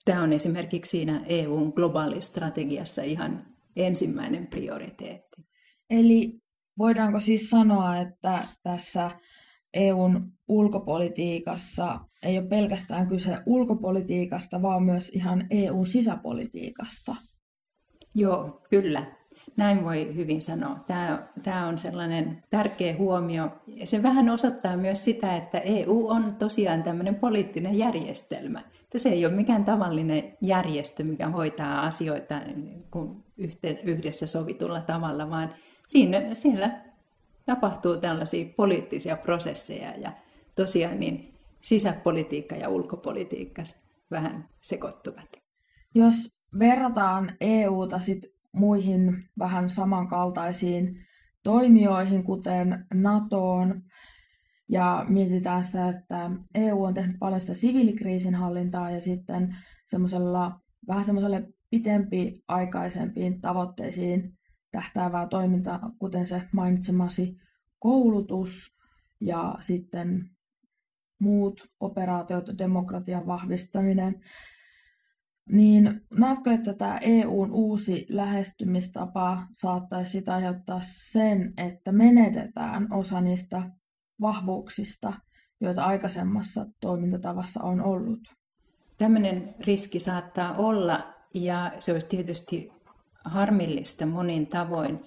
tämä 0.06 0.22
on 0.22 0.34
esimerkiksi 0.34 0.90
siinä 0.90 1.24
EUn 1.26 1.74
globaalistrategiassa 1.76 3.02
ihan 3.02 3.46
ensimmäinen 3.76 4.48
prioriteetti. 4.48 5.53
Eli 5.94 6.40
voidaanko 6.78 7.20
siis 7.20 7.50
sanoa, 7.50 7.98
että 7.98 8.40
tässä 8.64 9.12
EUn 9.74 10.32
ulkopolitiikassa 10.48 12.00
ei 12.24 12.38
ole 12.38 12.48
pelkästään 12.48 13.08
kyse 13.08 13.38
ulkopolitiikasta, 13.46 14.62
vaan 14.62 14.84
myös 14.84 15.10
ihan 15.10 15.48
EUn 15.50 15.86
sisäpolitiikasta? 15.86 17.16
Joo, 18.16 18.62
kyllä. 18.70 19.06
Näin 19.58 19.84
voi 19.84 20.16
hyvin 20.16 20.42
sanoa. 20.42 20.80
Tämä, 20.88 21.20
tämä 21.44 21.68
on 21.68 21.78
sellainen 21.78 22.44
tärkeä 22.50 22.96
huomio. 22.98 23.50
Se 23.84 24.04
vähän 24.04 24.30
osoittaa 24.30 24.78
myös 24.78 25.06
sitä, 25.06 25.36
että 25.36 25.60
EU 25.60 26.08
on 26.08 26.36
tosiaan 26.36 26.84
tämmöinen 26.84 27.16
poliittinen 27.16 27.78
järjestelmä. 27.78 28.60
Että 28.84 29.00
se 29.00 29.10
ei 29.10 29.26
ole 29.26 29.36
mikään 29.36 29.66
tavallinen 29.66 30.38
järjestö, 30.42 31.04
mikä 31.04 31.30
hoitaa 31.30 31.82
asioita 31.82 32.42
yhdessä 33.84 34.28
sovitulla 34.28 34.82
tavalla, 34.82 35.30
vaan 35.30 35.56
siinä, 35.88 36.34
siellä 36.34 36.82
tapahtuu 37.46 37.98
tällaisia 37.98 38.54
poliittisia 38.58 39.18
prosesseja 39.18 39.94
ja 39.98 40.12
tosiaan 40.56 41.00
niin 41.00 41.34
sisäpolitiikka 41.62 42.56
ja 42.56 42.70
ulkopolitiikka 42.70 43.64
vähän 44.12 44.50
sekoittuvat. 44.62 45.42
Jos 45.96 46.38
verrataan 46.60 47.36
EUta 47.42 48.00
sit 48.00 48.34
muihin 48.52 49.30
vähän 49.40 49.70
samankaltaisiin 49.70 51.06
toimijoihin, 51.44 52.24
kuten 52.24 52.86
NATOon, 52.94 53.84
ja 54.70 55.06
mietitään 55.10 55.66
sitä, 55.66 55.90
että 55.90 56.32
EU 56.56 56.84
on 56.84 56.94
tehnyt 56.94 57.16
paljon 57.20 57.42
sitä 57.42 57.54
siviilikriisinhallintaa 57.54 58.92
ja 58.92 59.02
sitten 59.02 59.56
semmoisella 59.86 60.60
vähän 60.88 61.06
semmoiselle 61.06 61.48
pitempi 61.70 62.34
aikaisempiin 62.48 63.42
tavoitteisiin 63.42 64.38
tähtäävää 64.74 65.28
toimintaa, 65.28 65.92
kuten 66.00 66.28
se 66.28 66.42
mainitsemasi 66.52 67.38
koulutus 67.80 68.78
ja 69.22 69.56
sitten 69.60 70.30
muut 71.20 71.68
operaatiot, 71.80 72.46
demokratian 72.58 73.28
vahvistaminen, 73.28 74.20
niin 75.50 76.02
näetkö, 76.20 76.52
että 76.52 76.74
tämä 76.74 76.98
EUn 76.98 77.52
uusi 77.52 78.06
lähestymistapa 78.10 79.48
saattaisi 79.54 80.24
aiheuttaa 80.28 80.80
sen, 80.84 81.54
että 81.58 81.92
menetetään 81.92 82.94
osa 82.94 83.22
niistä 83.22 83.70
vahvuuksista, 84.22 85.14
joita 85.62 85.84
aikaisemmassa 85.84 86.66
toimintatavassa 86.80 87.64
on 87.64 87.82
ollut? 87.82 88.20
Tämmöinen 88.98 89.56
riski 89.60 90.00
saattaa 90.00 90.56
olla, 90.56 91.14
ja 91.34 91.72
se 91.80 91.92
olisi 91.92 92.10
tietysti 92.10 92.72
harmillista 93.24 94.06
monin 94.06 94.48
tavoin. 94.48 95.00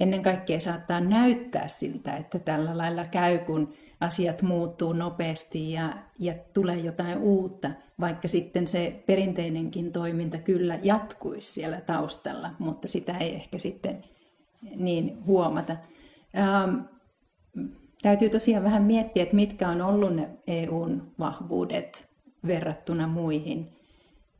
Ennen 0.00 0.22
kaikkea 0.22 0.60
saattaa 0.60 1.00
näyttää 1.00 1.68
siltä, 1.68 2.16
että 2.16 2.38
tällä 2.38 2.78
lailla 2.78 3.04
käy, 3.04 3.38
kun 3.38 3.72
asiat 4.00 4.42
muuttuu 4.42 4.92
nopeasti 4.92 5.72
ja, 5.72 5.92
ja 6.18 6.34
tulee 6.52 6.76
jotain 6.76 7.18
uutta, 7.18 7.70
vaikka 8.00 8.28
sitten 8.28 8.66
se 8.66 9.02
perinteinenkin 9.06 9.92
toiminta 9.92 10.38
kyllä 10.38 10.78
jatkuisi 10.82 11.52
siellä 11.52 11.80
taustalla, 11.80 12.50
mutta 12.58 12.88
sitä 12.88 13.18
ei 13.18 13.34
ehkä 13.34 13.58
sitten 13.58 14.04
niin 14.76 15.26
huomata. 15.26 15.76
Ähm, 16.38 16.76
täytyy 18.02 18.30
tosiaan 18.30 18.64
vähän 18.64 18.82
miettiä, 18.82 19.22
että 19.22 19.36
mitkä 19.36 19.68
on 19.68 19.82
ollut 19.82 20.14
ne 20.14 20.28
EUn 20.46 21.12
vahvuudet 21.18 22.08
verrattuna 22.46 23.06
muihin. 23.06 23.72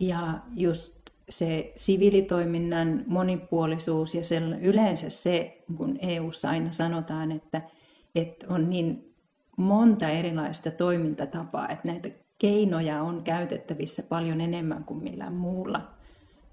Ja 0.00 0.38
just 0.56 1.03
se 1.28 1.73
siviilitoiminnan 1.76 3.04
monipuolisuus 3.07 4.14
ja 4.14 4.23
yleensä 4.61 5.11
se, 5.11 5.64
kun 5.76 5.99
EU-ssa 6.00 6.50
aina 6.50 6.73
sanotaan, 6.73 7.33
että, 7.33 7.62
että 8.14 8.47
on 8.49 8.71
niin 8.71 9.14
monta 9.56 10.08
erilaista 10.08 10.71
toimintatapaa, 10.71 11.69
että 11.69 11.89
näitä 11.89 12.08
keinoja 12.39 13.02
on 13.02 13.23
käytettävissä 13.23 14.02
paljon 14.02 14.41
enemmän 14.41 14.84
kuin 14.84 15.02
millään 15.02 15.34
muulla 15.34 15.95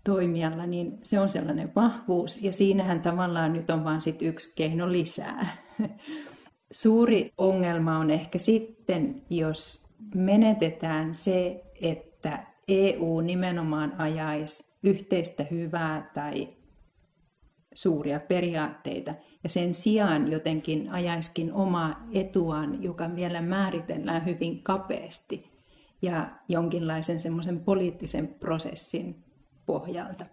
toimijalla, 0.04 0.66
niin 0.66 1.00
se 1.04 1.20
on 1.20 1.30
sellainen 1.30 1.72
vahvuus. 1.76 2.44
Ja 2.44 2.54
siinähän 2.54 3.02
tavallaan 3.02 3.54
nyt 3.54 3.70
on 3.70 3.84
vain 3.84 4.02
sit 4.02 4.22
yksi 4.22 4.54
keino 4.56 4.92
lisää. 4.92 5.58
Suuri 6.72 7.32
ongelma 7.38 7.98
on 7.98 8.12
ehkä 8.12 8.40
sitten, 8.40 9.16
jos 9.30 9.92
menetetään 10.16 11.14
se, 11.14 11.64
että 11.82 12.11
EU 12.72 13.22
nimenomaan 13.22 13.96
ajaisi 13.98 14.74
yhteistä 14.84 15.46
hyvää 15.52 16.12
tai 16.14 16.48
suuria 17.74 18.20
periaatteita, 18.20 19.14
ja 19.44 19.50
sen 19.50 19.74
sijaan 19.74 20.32
jotenkin 20.32 20.90
ajaiskin 20.90 21.54
omaa 21.54 22.08
etuaan, 22.14 22.84
joka 22.84 23.16
vielä 23.16 23.42
määritellään 23.42 24.26
hyvin 24.26 24.64
kapeasti 24.64 25.52
ja 26.02 26.40
jonkinlaisen 26.48 27.20
semmoisen 27.20 27.60
poliittisen 27.60 28.28
prosessin 28.28 29.24
pohjalta. 29.66 30.26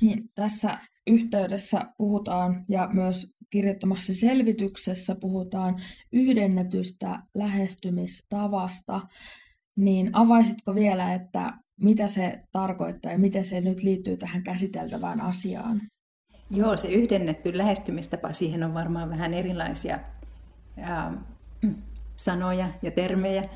Niin, 0.00 0.30
tässä 0.34 0.78
yhteydessä 1.06 1.84
puhutaan 1.98 2.64
ja 2.68 2.88
myös 2.92 3.34
kirjoittamassa 3.50 4.14
selvityksessä 4.14 5.14
puhutaan 5.14 5.76
yhdennetystä 6.12 7.22
lähestymistavasta, 7.34 9.00
niin 9.80 10.10
avaisitko 10.12 10.74
vielä, 10.74 11.14
että 11.14 11.52
mitä 11.80 12.08
se 12.08 12.40
tarkoittaa 12.52 13.12
ja 13.12 13.18
miten 13.18 13.44
se 13.44 13.60
nyt 13.60 13.82
liittyy 13.82 14.16
tähän 14.16 14.42
käsiteltävään 14.42 15.20
asiaan? 15.20 15.80
Joo, 16.50 16.76
se 16.76 16.88
yhdennetty 16.88 17.58
lähestymistapa, 17.58 18.32
siihen 18.32 18.64
on 18.64 18.74
varmaan 18.74 19.10
vähän 19.10 19.34
erilaisia 19.34 19.98
ää, 20.80 21.12
sanoja 22.16 22.68
ja 22.82 22.90
termejä, 22.90 23.48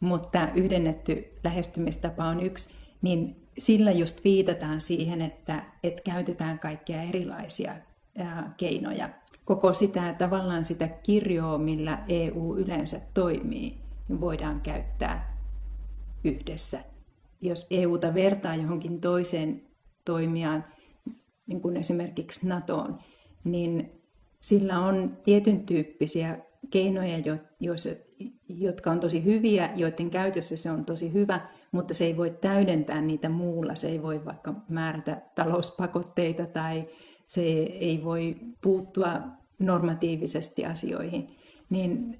mutta 0.00 0.48
yhdennetty 0.54 1.24
lähestymistapa 1.44 2.24
on 2.24 2.40
yksi, 2.40 2.70
niin 3.02 3.36
sillä 3.58 3.90
just 3.90 4.24
viitataan 4.24 4.80
siihen, 4.80 5.22
että, 5.22 5.62
että 5.82 6.02
käytetään 6.02 6.58
kaikkia 6.58 7.02
erilaisia 7.02 7.76
ää, 8.18 8.54
keinoja. 8.56 9.08
Koko 9.44 9.74
sitä 9.74 10.14
tavallaan 10.18 10.64
sitä 10.64 10.88
kirjoa, 10.88 11.58
millä 11.58 11.98
EU 12.08 12.56
yleensä 12.56 13.00
toimii, 13.14 13.78
niin 14.08 14.20
voidaan 14.20 14.60
käyttää 14.60 15.37
yhdessä. 16.24 16.84
Jos 17.40 17.66
EUta 17.70 18.14
vertaa 18.14 18.54
johonkin 18.54 19.00
toiseen 19.00 19.62
toimijaan, 20.04 20.64
niin 21.46 21.60
kuin 21.60 21.76
esimerkiksi 21.76 22.48
NATOon, 22.48 22.98
niin 23.44 23.92
sillä 24.40 24.80
on 24.80 25.18
tietyn 25.24 25.66
tyyppisiä 25.66 26.38
keinoja, 26.70 27.18
jotka 28.48 28.90
on 28.90 29.00
tosi 29.00 29.24
hyviä, 29.24 29.70
joiden 29.76 30.10
käytössä 30.10 30.56
se 30.56 30.70
on 30.70 30.84
tosi 30.84 31.12
hyvä, 31.12 31.48
mutta 31.72 31.94
se 31.94 32.04
ei 32.04 32.16
voi 32.16 32.38
täydentää 32.40 33.00
niitä 33.00 33.28
muulla. 33.28 33.74
Se 33.74 33.88
ei 33.88 34.02
voi 34.02 34.24
vaikka 34.24 34.54
määrätä 34.68 35.22
talouspakotteita 35.34 36.46
tai 36.46 36.82
se 37.26 37.42
ei 37.62 38.04
voi 38.04 38.36
puuttua 38.62 39.20
normatiivisesti 39.58 40.64
asioihin. 40.64 41.26
Niin 41.70 42.18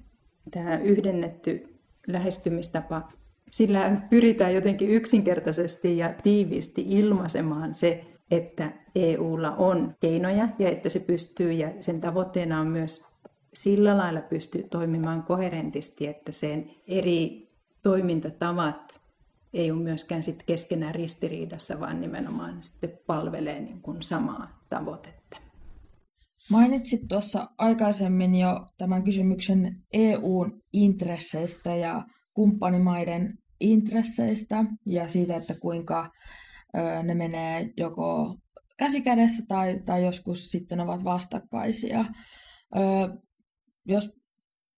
tämä 0.51 0.77
yhdennetty 0.77 1.79
lähestymistapa, 2.07 3.09
sillä 3.51 4.01
pyritään 4.09 4.53
jotenkin 4.53 4.89
yksinkertaisesti 4.89 5.97
ja 5.97 6.13
tiiviisti 6.23 6.85
ilmaisemaan 6.89 7.75
se, 7.75 8.05
että 8.31 8.71
EUlla 8.95 9.51
on 9.51 9.95
keinoja 9.99 10.49
ja 10.59 10.69
että 10.69 10.89
se 10.89 10.99
pystyy 10.99 11.51
ja 11.51 11.71
sen 11.79 12.01
tavoitteena 12.01 12.59
on 12.59 12.67
myös 12.67 13.05
sillä 13.53 13.97
lailla 13.97 14.21
pystyy 14.21 14.63
toimimaan 14.63 15.23
koherentisti, 15.23 16.07
että 16.07 16.31
sen 16.31 16.71
eri 16.87 17.47
toimintatavat 17.83 19.01
ei 19.53 19.71
ole 19.71 19.81
myöskään 19.81 20.23
sit 20.23 20.43
keskenään 20.43 20.95
ristiriidassa, 20.95 21.79
vaan 21.79 22.01
nimenomaan 22.01 22.57
sitten 22.63 22.99
palvelee 23.07 23.59
niin 23.59 23.81
kuin 23.81 24.03
samaa 24.03 24.59
tavoitetta. 24.69 25.37
Mainitsit 26.51 27.01
tuossa 27.07 27.49
aikaisemmin 27.57 28.35
jo 28.35 28.67
tämän 28.77 29.03
kysymyksen 29.03 29.75
EUn 29.93 30.61
intresseistä 30.73 31.75
ja 31.75 32.03
kumppanimaiden 32.33 33.37
intresseistä 33.59 34.65
ja 34.85 35.07
siitä, 35.07 35.35
että 35.35 35.53
kuinka 35.61 36.11
ne 37.03 37.13
menee 37.15 37.73
joko 37.77 38.37
käsikädessä 38.77 39.43
tai, 39.47 39.79
tai 39.85 40.03
joskus 40.05 40.51
sitten 40.51 40.79
ovat 40.79 41.03
vastakkaisia. 41.03 42.05
Jos 43.85 44.19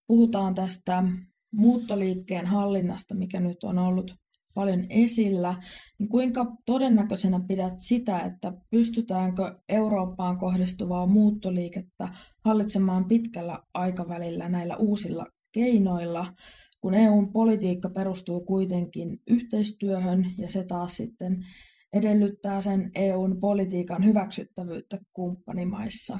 puhutaan 0.08 0.56
tästä 0.56 1.04
muuttoliikkeen 1.52 2.46
hallinnasta, 2.46 3.16
mikä 3.16 3.40
nyt 3.40 3.64
on 3.64 3.80
ollut 3.80 4.16
paljon 4.54 4.86
esillä, 4.90 5.56
niin 6.00 6.10
kuinka 6.10 6.46
todennäköisenä 6.66 7.42
pidät 7.48 7.74
sitä, 7.78 8.20
että 8.20 8.54
pystytäänkö 8.70 9.60
Eurooppaan 9.70 10.38
kohdistuvaa 10.38 11.06
muuttoliikettä 11.06 12.10
hallitsemaan 12.46 13.06
pitkällä 13.06 13.60
aikavälillä 13.74 14.50
näillä 14.50 14.78
uusilla 14.78 15.26
keinoilla, 15.52 16.34
kun 16.82 16.94
EUn 16.94 17.32
politiikka 17.32 17.90
perustuu 17.90 18.40
kuitenkin 18.40 19.22
yhteistyöhön 19.28 20.26
ja 20.38 20.52
se 20.52 20.64
taas 20.64 20.98
sitten 20.98 21.46
edellyttää 21.94 22.62
sen 22.62 22.92
EUn 22.96 23.38
politiikan 23.40 24.06
hyväksyttävyyttä 24.06 24.98
kumppanimaissa. 25.14 26.20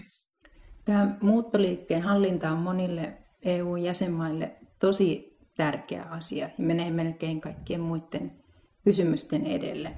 Tämä 0.86 1.18
muuttoliikkeen 1.22 2.02
hallinta 2.02 2.52
on 2.52 2.58
monille 2.58 3.18
EU-jäsenmaille 3.46 4.56
tosi 4.80 5.38
tärkeä 5.58 6.04
asia 6.04 6.46
ja 6.58 6.66
menee 6.66 6.92
melkein 6.92 7.42
kaikkien 7.42 7.82
muiden 7.82 8.32
kysymysten 8.84 9.46
edelle. 9.46 9.92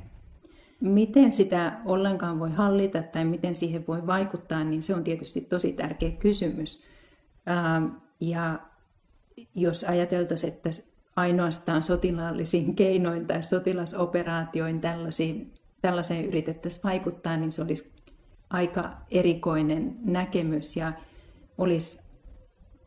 Miten 0.82 1.32
sitä 1.32 1.82
ollenkaan 1.86 2.40
voi 2.40 2.52
hallita 2.52 3.04
tai 3.04 3.26
miten 3.26 3.56
siihen 3.56 3.88
voi 3.88 4.08
vaikuttaa, 4.08 4.64
niin 4.64 4.84
se 4.84 4.96
on 4.96 5.04
tietysti 5.04 5.42
tosi 5.42 5.74
tärkeä 5.74 6.12
kysymys. 6.12 6.84
Ja 8.20 8.60
jos 9.56 9.84
ajateltaisiin, 9.84 10.54
että 10.54 10.70
ainoastaan 11.16 11.84
sotilaallisin 11.84 12.76
keinoin 12.76 13.28
tai 13.28 13.44
sotilasoperaatioin 13.44 14.82
tällaisiin, 14.82 15.54
tällaiseen 15.82 16.26
yritettäisiin 16.26 16.84
vaikuttaa, 16.84 17.38
niin 17.38 17.52
se 17.52 17.62
olisi 17.62 17.94
aika 18.50 18.98
erikoinen 19.12 19.96
näkemys 20.04 20.78
ja 20.78 20.94
olisi 21.58 22.02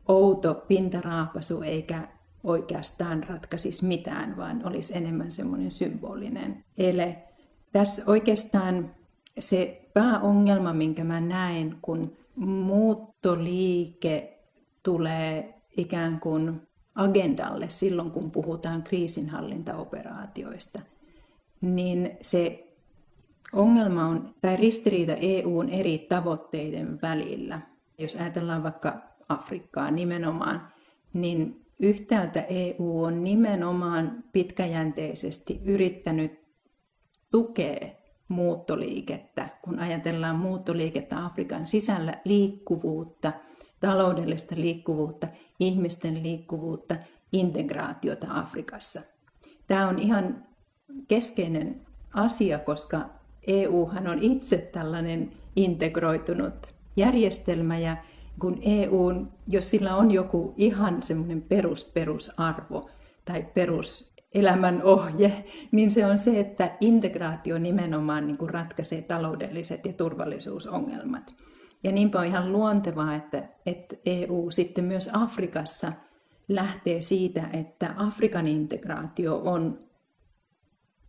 outo 0.09 0.54
pintaraapasu 0.54 1.62
eikä 1.62 2.09
oikeastaan 2.44 3.22
ratkaisisi 3.22 3.87
mitään, 3.87 4.37
vaan 4.37 4.66
olisi 4.66 4.96
enemmän 4.96 5.30
semmoinen 5.30 5.70
symbolinen 5.70 6.64
ele. 6.78 7.22
Tässä 7.72 8.02
oikeastaan 8.06 8.94
se 9.38 9.88
pääongelma, 9.94 10.72
minkä 10.72 11.04
mä 11.04 11.20
näen, 11.20 11.76
kun 11.82 12.16
muuttoliike 12.37 14.38
tulee 14.82 15.56
ikään 15.76 16.20
kuin 16.20 16.60
agendalle 16.94 17.68
silloin, 17.68 18.10
kun 18.10 18.30
puhutaan 18.30 18.82
kriisinhallintaoperaatioista, 18.82 20.82
niin 21.60 22.16
se 22.20 22.66
ongelma 23.52 24.04
on, 24.04 24.34
tai 24.40 24.56
ristiriita 24.56 25.14
EUn 25.14 25.68
eri 25.68 25.98
tavoitteiden 25.98 26.98
välillä. 27.02 27.60
Jos 27.98 28.16
ajatellaan 28.16 28.62
vaikka 28.62 29.02
Afrikkaa 29.28 29.90
nimenomaan, 29.90 30.68
niin 31.12 31.66
yhtäältä 31.80 32.42
EU 32.42 33.02
on 33.02 33.24
nimenomaan 33.24 34.24
pitkäjänteisesti 34.32 35.60
yrittänyt 35.64 36.40
tukea 37.30 37.88
muuttoliikettä, 38.28 39.48
kun 39.62 39.78
ajatellaan 39.78 40.36
muuttoliikettä 40.36 41.24
Afrikan 41.24 41.66
sisällä, 41.66 42.14
liikkuvuutta, 42.24 43.32
taloudellista 43.80 44.54
liikkuvuutta, 44.58 45.28
ihmisten 45.60 46.22
liikkuvuutta, 46.22 46.96
integraatiota 47.32 48.26
Afrikassa. 48.30 49.00
Tämä 49.66 49.88
on 49.88 49.98
ihan 49.98 50.44
keskeinen 51.08 51.80
asia, 52.14 52.58
koska 52.58 52.98
EUhan 53.46 54.08
on 54.08 54.18
itse 54.22 54.56
tällainen 54.56 55.32
integroitunut 55.56 56.74
järjestelmä 56.96 57.78
ja 57.78 57.96
kun 58.40 58.58
EU, 58.62 59.26
jos 59.48 59.70
sillä 59.70 59.96
on 59.96 60.10
joku 60.10 60.54
ihan 60.56 61.02
semmoinen 61.02 61.42
perus, 61.42 61.84
perusarvo 61.84 62.90
tai 63.24 63.46
perus 63.54 64.14
elämän 64.34 64.82
ohje, 64.82 65.44
niin 65.72 65.90
se 65.90 66.06
on 66.06 66.18
se, 66.18 66.40
että 66.40 66.76
integraatio 66.80 67.58
nimenomaan 67.58 68.26
niin 68.26 68.36
kuin 68.36 68.50
ratkaisee 68.50 69.02
taloudelliset 69.02 69.86
ja 69.86 69.92
turvallisuusongelmat. 69.92 71.34
Ja 71.82 71.92
niinpä 71.92 72.20
on 72.20 72.26
ihan 72.26 72.52
luontevaa, 72.52 73.14
että, 73.14 73.42
että 73.66 73.96
EU 74.06 74.50
sitten 74.50 74.84
myös 74.84 75.10
Afrikassa 75.12 75.92
lähtee 76.48 77.02
siitä, 77.02 77.48
että 77.52 77.94
Afrikan 77.96 78.46
integraatio 78.46 79.42
on 79.44 79.78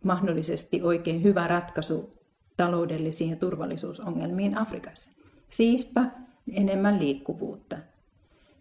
mahdollisesti 0.04 0.82
oikein 0.82 1.22
hyvä 1.22 1.46
ratkaisu 1.46 2.10
taloudellisiin 2.56 3.30
ja 3.30 3.36
turvallisuusongelmiin 3.36 4.58
Afrikassa. 4.58 5.10
Siispä 5.50 6.04
enemmän 6.52 7.00
liikkuvuutta. 7.00 7.76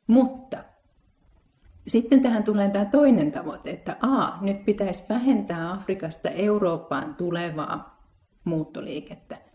Mutta 0.08 0.64
sitten 1.88 2.22
tähän 2.22 2.44
tulee 2.44 2.70
tämä 2.70 2.86
toinen 2.86 3.32
tavoite, 3.32 3.70
että 3.70 3.98
A, 4.02 4.38
nyt 4.42 4.66
pitäisi 4.66 5.04
vähentää 5.10 5.72
Afrikasta 5.72 6.30
Eurooppaan 6.30 7.16
tulevaa 7.16 8.02
muuttoliikettä. 8.44 9.47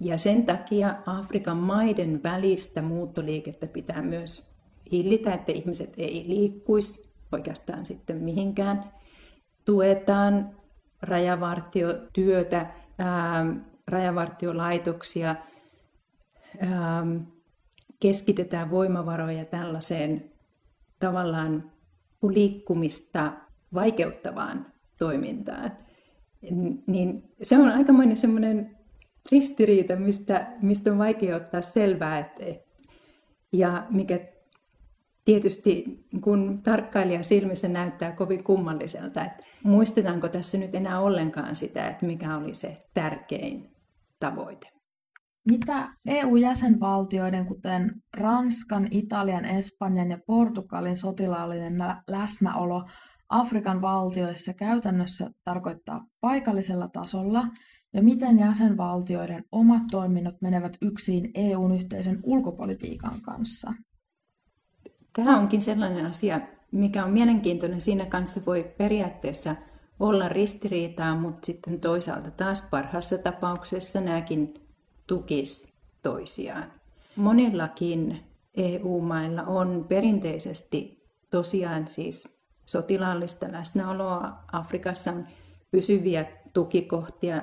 Ja 0.00 0.18
sen 0.18 0.46
takia 0.46 0.94
Afrikan 1.06 1.56
maiden 1.56 2.20
välistä 2.22 2.82
muuttoliikettä 2.82 3.66
pitää 3.66 4.02
myös 4.02 4.54
hillitä, 4.92 5.34
että 5.34 5.52
ihmiset 5.52 5.94
ei 5.98 6.24
liikkuisi 6.28 7.12
oikeastaan 7.32 7.86
sitten 7.86 8.16
mihinkään. 8.16 8.84
Tuetaan 9.64 10.56
rajavartiotyötä, 11.02 12.66
ää, 12.98 13.46
rajavartiolaitoksia, 13.86 15.36
ää, 16.60 17.06
keskitetään 18.00 18.70
voimavaroja 18.70 19.44
tällaiseen 19.44 20.30
tavallaan 20.98 21.72
liikkumista 22.22 23.32
vaikeuttavaan 23.74 24.66
toimintaan. 24.98 25.72
Niin 26.86 27.34
se 27.42 27.58
on 27.58 27.68
aikamoinen 27.68 28.16
semmoinen 28.16 28.73
ristiriita, 29.32 29.96
mistä, 29.96 30.52
mistä 30.62 30.92
on 30.92 30.98
vaikea 30.98 31.36
ottaa 31.36 31.62
selvää. 31.62 32.18
Et, 32.18 32.32
et, 32.40 32.64
ja 33.52 33.86
mikä 33.90 34.20
tietysti 35.24 35.84
kun 36.20 36.60
tarkkailija 36.62 37.22
silmissä 37.22 37.68
näyttää 37.68 38.12
kovin 38.12 38.44
kummalliselta, 38.44 39.24
että 39.24 39.46
muistetaanko 39.62 40.28
tässä 40.28 40.58
nyt 40.58 40.74
enää 40.74 41.00
ollenkaan 41.00 41.56
sitä, 41.56 41.88
että 41.88 42.06
mikä 42.06 42.36
oli 42.36 42.54
se 42.54 42.76
tärkein 42.94 43.70
tavoite. 44.20 44.68
Mitä 45.50 45.88
EU-jäsenvaltioiden, 46.06 47.46
kuten 47.46 47.92
Ranskan, 48.16 48.88
Italian, 48.90 49.44
Espanjan 49.44 50.10
ja 50.10 50.18
Portugalin 50.26 50.96
sotilaallinen 50.96 51.74
läsnäolo 52.08 52.84
Afrikan 53.28 53.82
valtioissa 53.82 54.54
käytännössä 54.54 55.30
tarkoittaa 55.44 56.04
paikallisella 56.20 56.88
tasolla 56.88 57.44
ja 57.94 58.02
miten 58.02 58.38
jäsenvaltioiden 58.38 59.44
omat 59.52 59.82
toiminnot 59.90 60.34
menevät 60.40 60.76
yksin 60.80 61.30
EUn 61.34 61.80
yhteisen 61.80 62.20
ulkopolitiikan 62.22 63.14
kanssa? 63.24 63.72
Tämä 65.12 65.38
onkin 65.38 65.62
sellainen 65.62 66.06
asia, 66.06 66.40
mikä 66.72 67.04
on 67.04 67.10
mielenkiintoinen. 67.10 67.80
Siinä 67.80 68.06
kanssa 68.06 68.40
voi 68.46 68.74
periaatteessa 68.78 69.56
olla 70.00 70.28
ristiriitaa, 70.28 71.16
mutta 71.16 71.46
sitten 71.46 71.80
toisaalta 71.80 72.30
taas 72.30 72.62
parhaassa 72.70 73.18
tapauksessa 73.18 74.00
nämäkin 74.00 74.54
tukisi 75.06 75.72
toisiaan. 76.02 76.72
Monillakin 77.16 78.20
EU-mailla 78.56 79.42
on 79.42 79.86
perinteisesti 79.88 81.04
tosiaan 81.30 81.88
siis 81.88 82.38
sotilaallista 82.66 83.52
läsnäoloa. 83.52 84.44
Afrikassa 84.52 85.10
on 85.10 85.26
pysyviä 85.70 86.24
tukikohtia. 86.52 87.42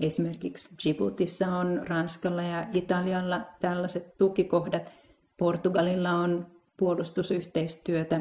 Esimerkiksi 0.00 0.74
Djiboutissa 0.84 1.56
on 1.56 1.80
Ranskalla 1.86 2.42
ja 2.42 2.66
Italialla 2.72 3.40
tällaiset 3.60 4.16
tukikohdat. 4.18 4.92
Portugalilla 5.36 6.10
on 6.10 6.46
puolustusyhteistyötä 6.76 8.20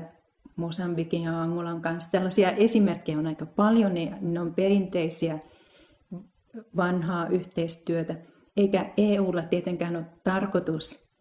Mosambikin 0.55 1.23
ja 1.23 1.41
Angolan 1.41 1.81
kanssa. 1.81 2.11
Tällaisia 2.11 2.51
esimerkkejä 2.51 3.17
on 3.17 3.27
aika 3.27 3.45
paljon, 3.45 3.93
ne 4.21 4.39
on 4.39 4.53
perinteisiä 4.53 5.39
vanhaa 6.75 7.27
yhteistyötä. 7.27 8.15
Eikä 8.57 8.93
EUlla 8.97 9.41
tietenkään 9.41 9.95
ole 9.95 10.05
tarkoitus 10.23 11.13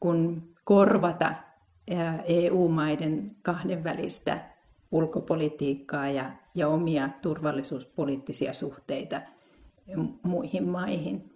kun 0.00 0.54
korvata 0.64 1.34
EU-maiden 2.26 3.36
kahdenvälistä 3.42 4.38
ulkopolitiikkaa 4.90 6.08
ja, 6.08 6.32
ja 6.54 6.68
omia 6.68 7.08
turvallisuuspoliittisia 7.22 8.52
suhteita 8.52 9.20
muihin 10.22 10.68
maihin. 10.68 11.30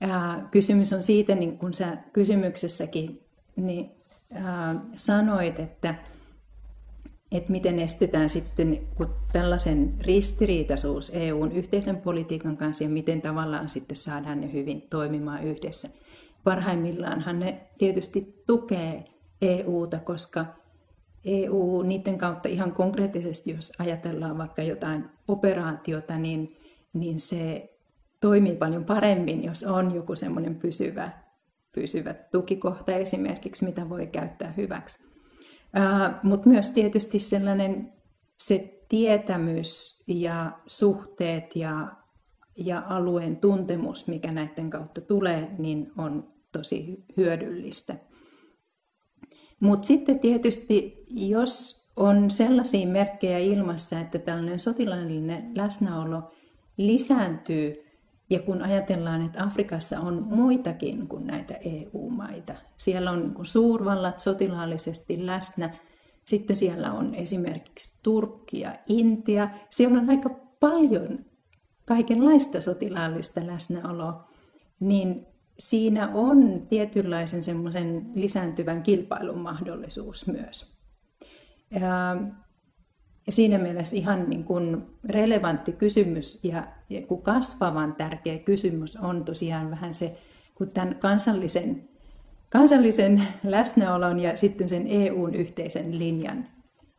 Ää, 0.00 0.48
kysymys 0.50 0.92
on 0.92 1.02
siitä, 1.02 1.34
niin 1.34 1.58
kun 1.58 1.74
sä 1.74 1.96
kysymyksessäkin 2.12 3.20
niin, 3.56 3.90
ää, 4.32 4.80
sanoit, 4.96 5.58
että 5.58 5.94
että 7.32 7.52
miten 7.52 7.78
estetään 7.78 8.28
sitten 8.28 8.80
kun 8.94 9.14
tällaisen 9.32 9.94
ristiriitaisuus 10.00 11.12
EUn 11.14 11.52
yhteisen 11.52 11.96
politiikan 11.96 12.56
kanssa 12.56 12.84
ja 12.84 12.90
miten 12.90 13.22
tavallaan 13.22 13.68
sitten 13.68 13.96
saadaan 13.96 14.40
ne 14.40 14.52
hyvin 14.52 14.82
toimimaan 14.90 15.44
yhdessä. 15.44 15.88
Parhaimmillaanhan 16.44 17.38
ne 17.38 17.60
tietysti 17.78 18.42
tukee 18.46 19.04
EUta, 19.42 19.98
koska 19.98 20.46
EU 21.24 21.82
niiden 21.82 22.18
kautta 22.18 22.48
ihan 22.48 22.72
konkreettisesti, 22.72 23.50
jos 23.50 23.72
ajatellaan 23.78 24.38
vaikka 24.38 24.62
jotain 24.62 25.04
operaatiota, 25.28 26.18
niin, 26.18 26.56
niin 26.92 27.20
se 27.20 27.73
toimii 28.24 28.56
paljon 28.56 28.84
paremmin, 28.84 29.44
jos 29.44 29.64
on 29.64 29.94
joku 29.94 30.16
semmoinen 30.16 30.56
pysyvä, 30.56 31.10
pysyvä 31.74 32.14
tukikohta 32.14 32.92
esimerkiksi, 32.92 33.64
mitä 33.64 33.88
voi 33.88 34.06
käyttää 34.06 34.52
hyväksi. 34.56 35.04
Mutta 36.22 36.48
myös 36.48 36.70
tietysti 36.70 37.18
sellainen 37.18 37.92
se 38.38 38.84
tietämys 38.88 40.02
ja 40.08 40.52
suhteet 40.66 41.56
ja, 41.56 41.96
ja 42.56 42.82
alueen 42.88 43.36
tuntemus, 43.36 44.06
mikä 44.06 44.32
näiden 44.32 44.70
kautta 44.70 45.00
tulee, 45.00 45.48
niin 45.58 45.92
on 45.98 46.28
tosi 46.52 47.04
hyödyllistä. 47.16 47.96
Mutta 49.60 49.86
sitten 49.86 50.18
tietysti, 50.18 51.04
jos 51.08 51.84
on 51.96 52.30
sellaisia 52.30 52.86
merkkejä 52.86 53.38
ilmassa, 53.38 54.00
että 54.00 54.18
tällainen 54.18 54.58
sotilaallinen 54.58 55.50
läsnäolo 55.54 56.32
lisääntyy, 56.76 57.83
ja 58.30 58.38
kun 58.38 58.62
ajatellaan, 58.62 59.26
että 59.26 59.42
Afrikassa 59.42 60.00
on 60.00 60.26
muitakin 60.30 61.08
kuin 61.08 61.26
näitä 61.26 61.54
EU-maita, 61.54 62.54
siellä 62.76 63.10
on 63.10 63.20
niin 63.22 63.46
suurvallat 63.46 64.20
sotilaallisesti 64.20 65.26
läsnä, 65.26 65.76
sitten 66.24 66.56
siellä 66.56 66.92
on 66.92 67.14
esimerkiksi 67.14 67.98
Turkki 68.02 68.60
ja 68.60 68.78
Intia, 68.86 69.48
siellä 69.70 69.98
on 69.98 70.10
aika 70.10 70.30
paljon 70.60 71.18
kaikenlaista 71.86 72.60
sotilaallista 72.60 73.46
läsnäoloa, 73.46 74.28
niin 74.80 75.26
siinä 75.58 76.08
on 76.14 76.66
tietynlaisen 76.68 77.42
semmoisen 77.42 78.10
lisääntyvän 78.14 78.82
kilpailun 78.82 79.38
mahdollisuus 79.38 80.26
myös. 80.26 80.74
Ja 83.26 83.32
siinä 83.32 83.58
mielessä 83.58 83.96
ihan 83.96 84.30
niin 84.30 84.44
kuin 84.44 84.82
relevantti 85.04 85.72
kysymys 85.72 86.40
ja, 86.42 86.66
kasvavan 87.22 87.94
tärkeä 87.94 88.38
kysymys 88.38 88.96
on 88.96 89.24
tosiaan 89.24 89.70
vähän 89.70 89.94
se, 89.94 90.18
kun 90.54 90.70
tämän 90.70 90.94
kansallisen, 90.98 91.88
kansallisen 92.50 93.22
läsnäolon 93.44 94.20
ja 94.20 94.36
sitten 94.36 94.68
sen 94.68 94.86
EUn 94.86 95.34
yhteisen 95.34 95.98
linjan 95.98 96.48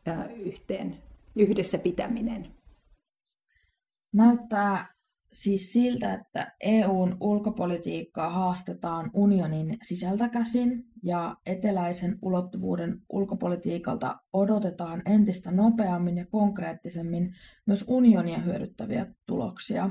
ja 0.06 0.24
yhteen, 0.24 0.96
yhdessä 1.36 1.78
pitäminen. 1.78 2.46
Näyttää 4.12 4.95
siis 5.32 5.72
siltä, 5.72 6.14
että 6.14 6.54
EUn 6.60 7.16
ulkopolitiikkaa 7.20 8.30
haastetaan 8.30 9.10
unionin 9.14 9.78
sisältä 9.82 10.28
käsin 10.28 10.84
ja 11.02 11.36
eteläisen 11.46 12.18
ulottuvuuden 12.22 13.02
ulkopolitiikalta 13.12 14.18
odotetaan 14.32 15.02
entistä 15.06 15.50
nopeammin 15.50 16.16
ja 16.16 16.26
konkreettisemmin 16.26 17.34
myös 17.66 17.84
unionia 17.88 18.38
hyödyttäviä 18.38 19.06
tuloksia. 19.26 19.90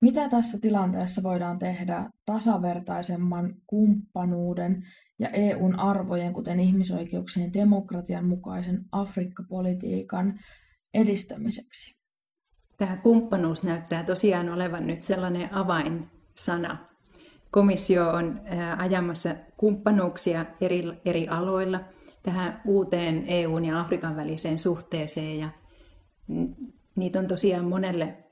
Mitä 0.00 0.28
tässä 0.28 0.58
tilanteessa 0.60 1.22
voidaan 1.22 1.58
tehdä 1.58 2.10
tasavertaisemman 2.26 3.54
kumppanuuden 3.66 4.82
ja 5.18 5.28
EUn 5.28 5.78
arvojen, 5.78 6.32
kuten 6.32 6.60
ihmisoikeuksien 6.60 7.52
demokratian 7.52 8.26
mukaisen 8.26 8.84
Afrikka-politiikan 8.92 10.38
edistämiseksi? 10.94 12.03
Tämä 12.78 12.96
kumppanuus 12.96 13.62
näyttää 13.62 14.02
tosiaan 14.02 14.48
olevan 14.48 14.86
nyt 14.86 15.02
sellainen 15.02 15.54
avainsana. 15.54 16.76
Komissio 17.50 18.10
on 18.10 18.40
ajamassa 18.78 19.34
kumppanuuksia 19.56 20.46
eri, 20.60 20.84
eri 21.04 21.28
aloilla 21.28 21.80
tähän 22.22 22.60
uuteen 22.64 23.24
EUn 23.26 23.64
ja 23.64 23.80
Afrikan 23.80 24.16
väliseen 24.16 24.58
suhteeseen 24.58 25.38
ja 25.38 25.48
niitä 26.96 27.18
on 27.18 27.26
tosiaan 27.26 27.64
monelle, 27.64 28.24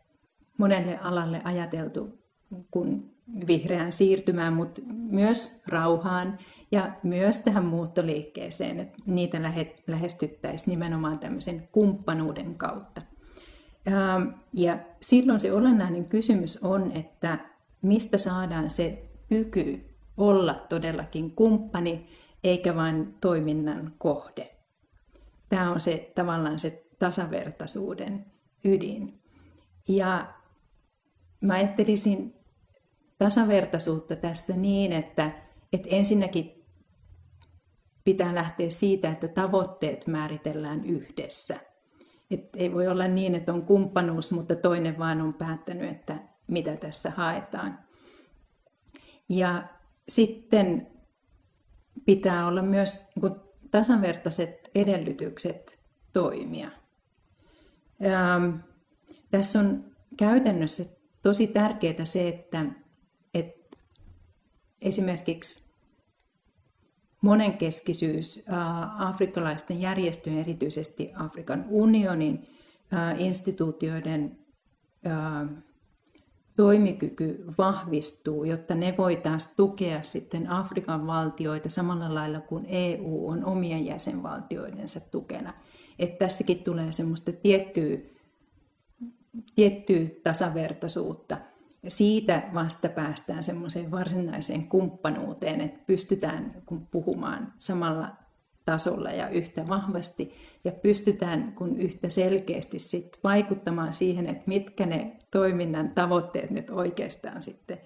monelle 0.59 0.99
alalle 0.99 1.41
ajateltu 1.45 2.23
kun 2.71 3.13
vihreään 3.47 3.93
siirtymään, 3.93 4.53
mutta 4.53 4.81
myös 4.93 5.63
rauhaan 5.67 6.39
ja 6.73 6.93
myös 7.03 7.39
tähän 7.39 7.65
muuttoliikkeeseen, 7.65 8.81
että 8.81 8.99
niitä 9.07 9.39
lähestyttäisiin 9.87 10.71
nimenomaan 10.71 11.19
tämmöisen 11.19 11.69
kumppanuuden 11.73 12.55
kautta. 12.55 13.03
Ähm, 13.89 14.29
ja 14.53 14.79
silloin 15.01 15.41
se 15.41 15.53
olennainen 15.53 16.05
kysymys 16.05 16.59
on, 16.63 16.93
että 16.93 17.39
mistä 17.83 18.19
saadaan 18.19 18.71
se 18.71 19.09
kyky 19.29 19.85
olla 20.17 20.55
todellakin 20.55 21.31
kumppani, 21.31 22.09
eikä 22.45 22.77
vain 22.77 23.15
toiminnan 23.21 23.95
kohde. 23.99 24.57
Tämä 25.49 25.73
on 25.73 25.81
se 25.81 26.13
tavallaan 26.15 26.59
se 26.59 26.87
tasavertaisuuden 26.99 28.27
ydin. 28.65 29.21
Ja 29.89 30.35
mä 31.41 31.55
ajattelisin 31.55 32.35
tasavertaisuutta 33.19 34.17
tässä 34.17 34.57
niin, 34.57 34.93
että, 34.93 35.31
että 35.73 35.89
ensinnäkin 35.91 36.65
pitää 38.05 38.35
lähteä 38.35 38.71
siitä, 38.71 39.11
että 39.11 39.29
tavoitteet 39.29 40.07
määritellään 40.07 40.85
yhdessä– 40.85 41.61
et 42.33 42.57
ei 42.57 42.73
voi 42.73 42.89
olla 42.89 43.09
niin, 43.09 43.35
että 43.35 43.53
on 43.53 43.63
kumppanuus, 43.63 44.31
mutta 44.31 44.55
toinen 44.55 44.99
vaan 44.99 45.21
on 45.21 45.35
päättänyt, 45.35 45.91
että 45.91 46.19
mitä 46.47 46.77
tässä 46.77 47.11
haetaan. 47.11 47.79
Ja 49.29 49.63
sitten 50.09 50.87
pitää 52.05 52.47
olla 52.47 52.63
myös 52.63 53.11
niin 53.15 53.35
tasavertaiset 53.71 54.71
edellytykset 54.75 55.79
toimia. 56.13 56.71
Ja 58.01 58.41
tässä 59.31 59.59
on 59.59 59.85
käytännössä 60.17 60.85
tosi 61.23 61.47
tärkeää 61.47 62.05
se, 62.05 62.29
että, 62.29 62.65
että 63.35 63.79
esimerkiksi 64.81 65.62
monenkeskisyys 67.23 68.45
afrikkalaisten 68.99 69.81
järjestöjen, 69.81 70.39
erityisesti 70.39 71.13
Afrikan 71.15 71.65
unionin 71.69 72.49
instituutioiden 73.19 74.39
toimikyky 76.57 77.45
vahvistuu, 77.59 78.45
jotta 78.45 78.75
ne 78.75 78.95
voi 78.99 79.17
taas 79.17 79.55
tukea 79.57 80.03
sitten 80.03 80.51
Afrikan 80.51 81.07
valtioita 81.07 81.71
samalla 81.71 82.15
lailla 82.15 82.41
kuin 82.41 82.67
EU 82.69 83.29
on 83.29 83.45
omien 83.45 83.87
jäsenvaltioidensa 83.87 85.01
tukena. 85.11 85.55
Että 85.99 86.19
tässäkin 86.19 86.65
tulee 86.65 86.93
semmoista 86.93 87.33
tiettyä, 87.33 87.99
tiettyä 89.55 90.01
tasavertaisuutta– 90.23 91.39
siitä 91.89 92.43
vasta 92.55 92.89
päästään 92.89 93.45
semmoiseen 93.45 93.91
varsinaiseen 93.91 94.69
kumppanuuteen, 94.69 95.61
että 95.61 95.81
pystytään 95.87 96.63
puhumaan 96.91 97.53
samalla 97.59 98.09
tasolla 98.65 99.11
ja 99.11 99.29
yhtä 99.29 99.65
vahvasti 99.69 100.35
ja 100.65 100.73
pystytään 100.73 101.53
kun 101.53 101.77
yhtä 101.77 102.11
selkeästi 102.11 102.79
sit 102.79 103.19
vaikuttamaan 103.25 103.93
siihen, 103.93 104.27
että 104.27 104.43
mitkä 104.47 104.87
ne 104.87 105.17
toiminnan 105.31 105.91
tavoitteet 105.91 106.51
nyt 106.51 106.71
oikeastaan 106.71 107.43
sitten 107.43 107.79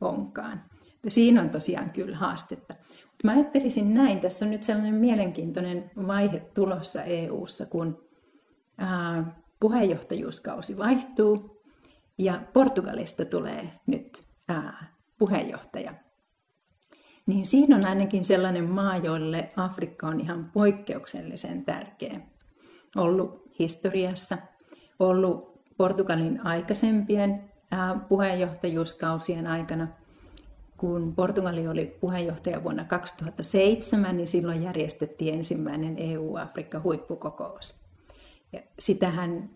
onkaan. 0.00 0.64
Ja 1.04 1.10
siinä 1.10 1.42
on 1.42 1.50
tosiaan 1.50 1.90
kyllä 1.90 2.16
haastetta. 2.16 2.74
Mä 3.24 3.32
ajattelisin 3.32 3.94
näin, 3.94 4.20
tässä 4.20 4.44
on 4.44 4.50
nyt 4.50 4.62
sellainen 4.62 4.94
mielenkiintoinen 4.94 5.90
vaihe 6.06 6.40
tulossa 6.54 7.02
EU:ssa, 7.02 7.66
kun 7.66 7.98
puheenjohtajuuskausi 9.60 10.78
vaihtuu 10.78 11.57
ja 12.18 12.40
Portugalista 12.52 13.24
tulee 13.24 13.70
nyt 13.86 14.22
ää, 14.48 14.94
puheenjohtaja. 15.18 15.94
Niin 17.26 17.46
siinä 17.46 17.76
on 17.76 17.84
ainakin 17.84 18.24
sellainen 18.24 18.70
maa, 18.70 18.96
jolle 18.96 19.48
Afrikka 19.56 20.06
on 20.06 20.20
ihan 20.20 20.50
poikkeuksellisen 20.52 21.64
tärkeä. 21.64 22.20
Ollut 22.96 23.42
historiassa, 23.58 24.38
ollut 24.98 25.62
Portugalin 25.76 26.46
aikaisempien 26.46 27.50
ää, 27.70 28.00
puheenjohtajuuskausien 28.08 29.46
aikana. 29.46 29.88
Kun 30.76 31.14
Portugali 31.14 31.68
oli 31.68 31.86
puheenjohtaja 32.00 32.64
vuonna 32.64 32.84
2007, 32.84 34.16
niin 34.16 34.28
silloin 34.28 34.62
järjestettiin 34.62 35.34
ensimmäinen 35.34 35.96
EU-Afrikka-huippukokous. 35.98 37.88
Ja 38.52 38.60
sitähän 38.78 39.50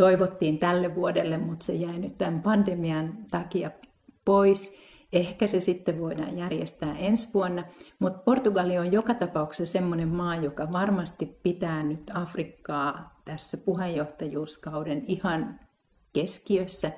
toivottiin 0.00 0.58
tälle 0.58 0.94
vuodelle, 0.94 1.38
mutta 1.38 1.66
se 1.66 1.72
jäi 1.72 1.98
nyt 1.98 2.18
tämän 2.18 2.42
pandemian 2.42 3.18
takia 3.30 3.70
pois. 4.24 4.72
Ehkä 5.12 5.46
se 5.46 5.60
sitten 5.60 6.00
voidaan 6.00 6.38
järjestää 6.38 6.98
ensi 6.98 7.28
vuonna, 7.34 7.64
mutta 7.98 8.18
Portugali 8.18 8.78
on 8.78 8.92
joka 8.92 9.14
tapauksessa 9.14 9.72
semmoinen 9.72 10.08
maa, 10.08 10.36
joka 10.36 10.72
varmasti 10.72 11.38
pitää 11.42 11.82
nyt 11.82 12.10
Afrikkaa 12.14 13.20
tässä 13.24 13.56
puheenjohtajuuskauden 13.56 15.04
ihan 15.06 15.60
keskiössä. 16.12 16.90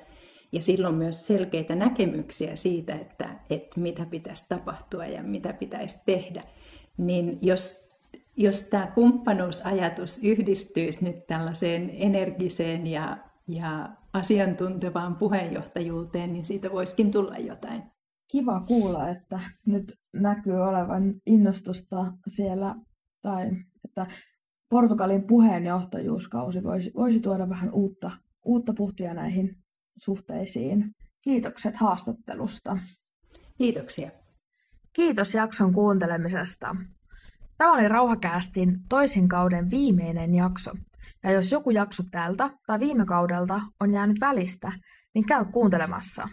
Ja 0.51 0.61
silloin 0.61 0.95
myös 0.95 1.27
selkeitä 1.27 1.75
näkemyksiä 1.75 2.55
siitä, 2.55 2.95
että, 2.95 3.29
että 3.49 3.79
mitä 3.79 4.05
pitäisi 4.05 4.45
tapahtua 4.49 5.05
ja 5.05 5.23
mitä 5.23 5.53
pitäisi 5.53 5.97
tehdä. 6.05 6.41
Niin 6.97 7.39
jos 7.41 7.92
jos 8.37 8.61
tämä 8.61 8.87
kumppanuusajatus 8.87 10.23
yhdistyisi 10.23 11.05
nyt 11.05 11.27
tällaiseen 11.27 11.89
energiseen 11.93 12.87
ja, 12.87 13.17
ja 13.47 13.89
asiantuntevaan 14.13 15.15
puheenjohtajuuteen, 15.15 16.33
niin 16.33 16.45
siitä 16.45 16.71
voisikin 16.71 17.11
tulla 17.11 17.37
jotain. 17.37 17.83
Kiva 18.31 18.61
kuulla, 18.67 19.09
että 19.09 19.39
nyt 19.65 19.93
näkyy 20.13 20.61
olevan 20.61 21.13
innostusta 21.25 22.13
siellä, 22.27 22.75
tai 23.21 23.51
että 23.85 24.05
Portugalin 24.69 25.27
puheenjohtajuuskausi 25.27 26.63
voisi, 26.63 26.91
voisi 26.95 27.19
tuoda 27.19 27.49
vähän 27.49 27.73
uutta, 27.73 28.11
uutta 28.45 28.73
puhtia 28.77 29.13
näihin 29.13 29.57
suhteisiin. 29.97 30.95
Kiitokset 31.21 31.75
haastattelusta. 31.75 32.77
Kiitoksia. 33.57 34.11
Kiitos 34.93 35.33
jakson 35.33 35.73
kuuntelemisesta. 35.73 36.75
Tämä 37.57 37.73
oli 37.73 37.87
Rauhakäästin 37.87 38.79
toisen 38.89 39.27
kauden 39.27 39.69
viimeinen 39.69 40.35
jakso. 40.35 40.71
Ja 41.23 41.31
jos 41.31 41.51
joku 41.51 41.71
jakso 41.71 42.03
tältä 42.11 42.49
tai 42.67 42.79
viime 42.79 43.05
kaudelta 43.05 43.61
on 43.79 43.93
jäänyt 43.93 44.19
välistä, 44.19 44.71
niin 45.15 45.25
käy 45.25 45.45
kuuntelemassa. 45.45 46.29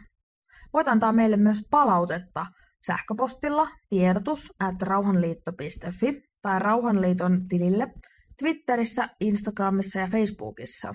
Voit 0.73 0.89
antaa 0.89 1.13
meille 1.13 1.37
myös 1.37 1.67
palautetta 1.71 2.47
sähköpostilla 2.87 3.69
tiedotus 3.89 4.55
at 4.61 4.83
rauhanliitto.fi 4.83 6.23
tai 6.43 6.59
Rauhanliiton 6.59 7.49
tilille 7.49 7.93
Twitterissä, 8.39 9.09
Instagramissa 9.21 9.99
ja 9.99 10.07
Facebookissa. 10.07 10.95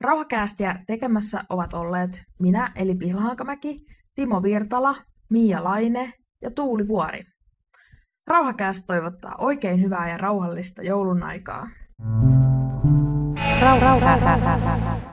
Rauhakäästiä 0.00 0.84
tekemässä 0.86 1.44
ovat 1.48 1.74
olleet 1.74 2.22
minä 2.38 2.72
eli 2.74 2.94
Pihlahankamäki, 2.94 3.86
Timo 4.14 4.42
Virtala, 4.42 4.94
Miia 5.30 5.64
Laine 5.64 6.12
ja 6.42 6.50
Tuuli 6.50 6.88
Vuori. 6.88 7.20
Rauhakääst 8.28 8.84
toivottaa 8.86 9.34
oikein 9.38 9.82
hyvää 9.82 10.08
ja 10.08 10.18
rauhallista 10.18 10.82
joulun 10.82 11.22
aikaa. 11.22 11.68
Rauhakääst. 13.60 15.07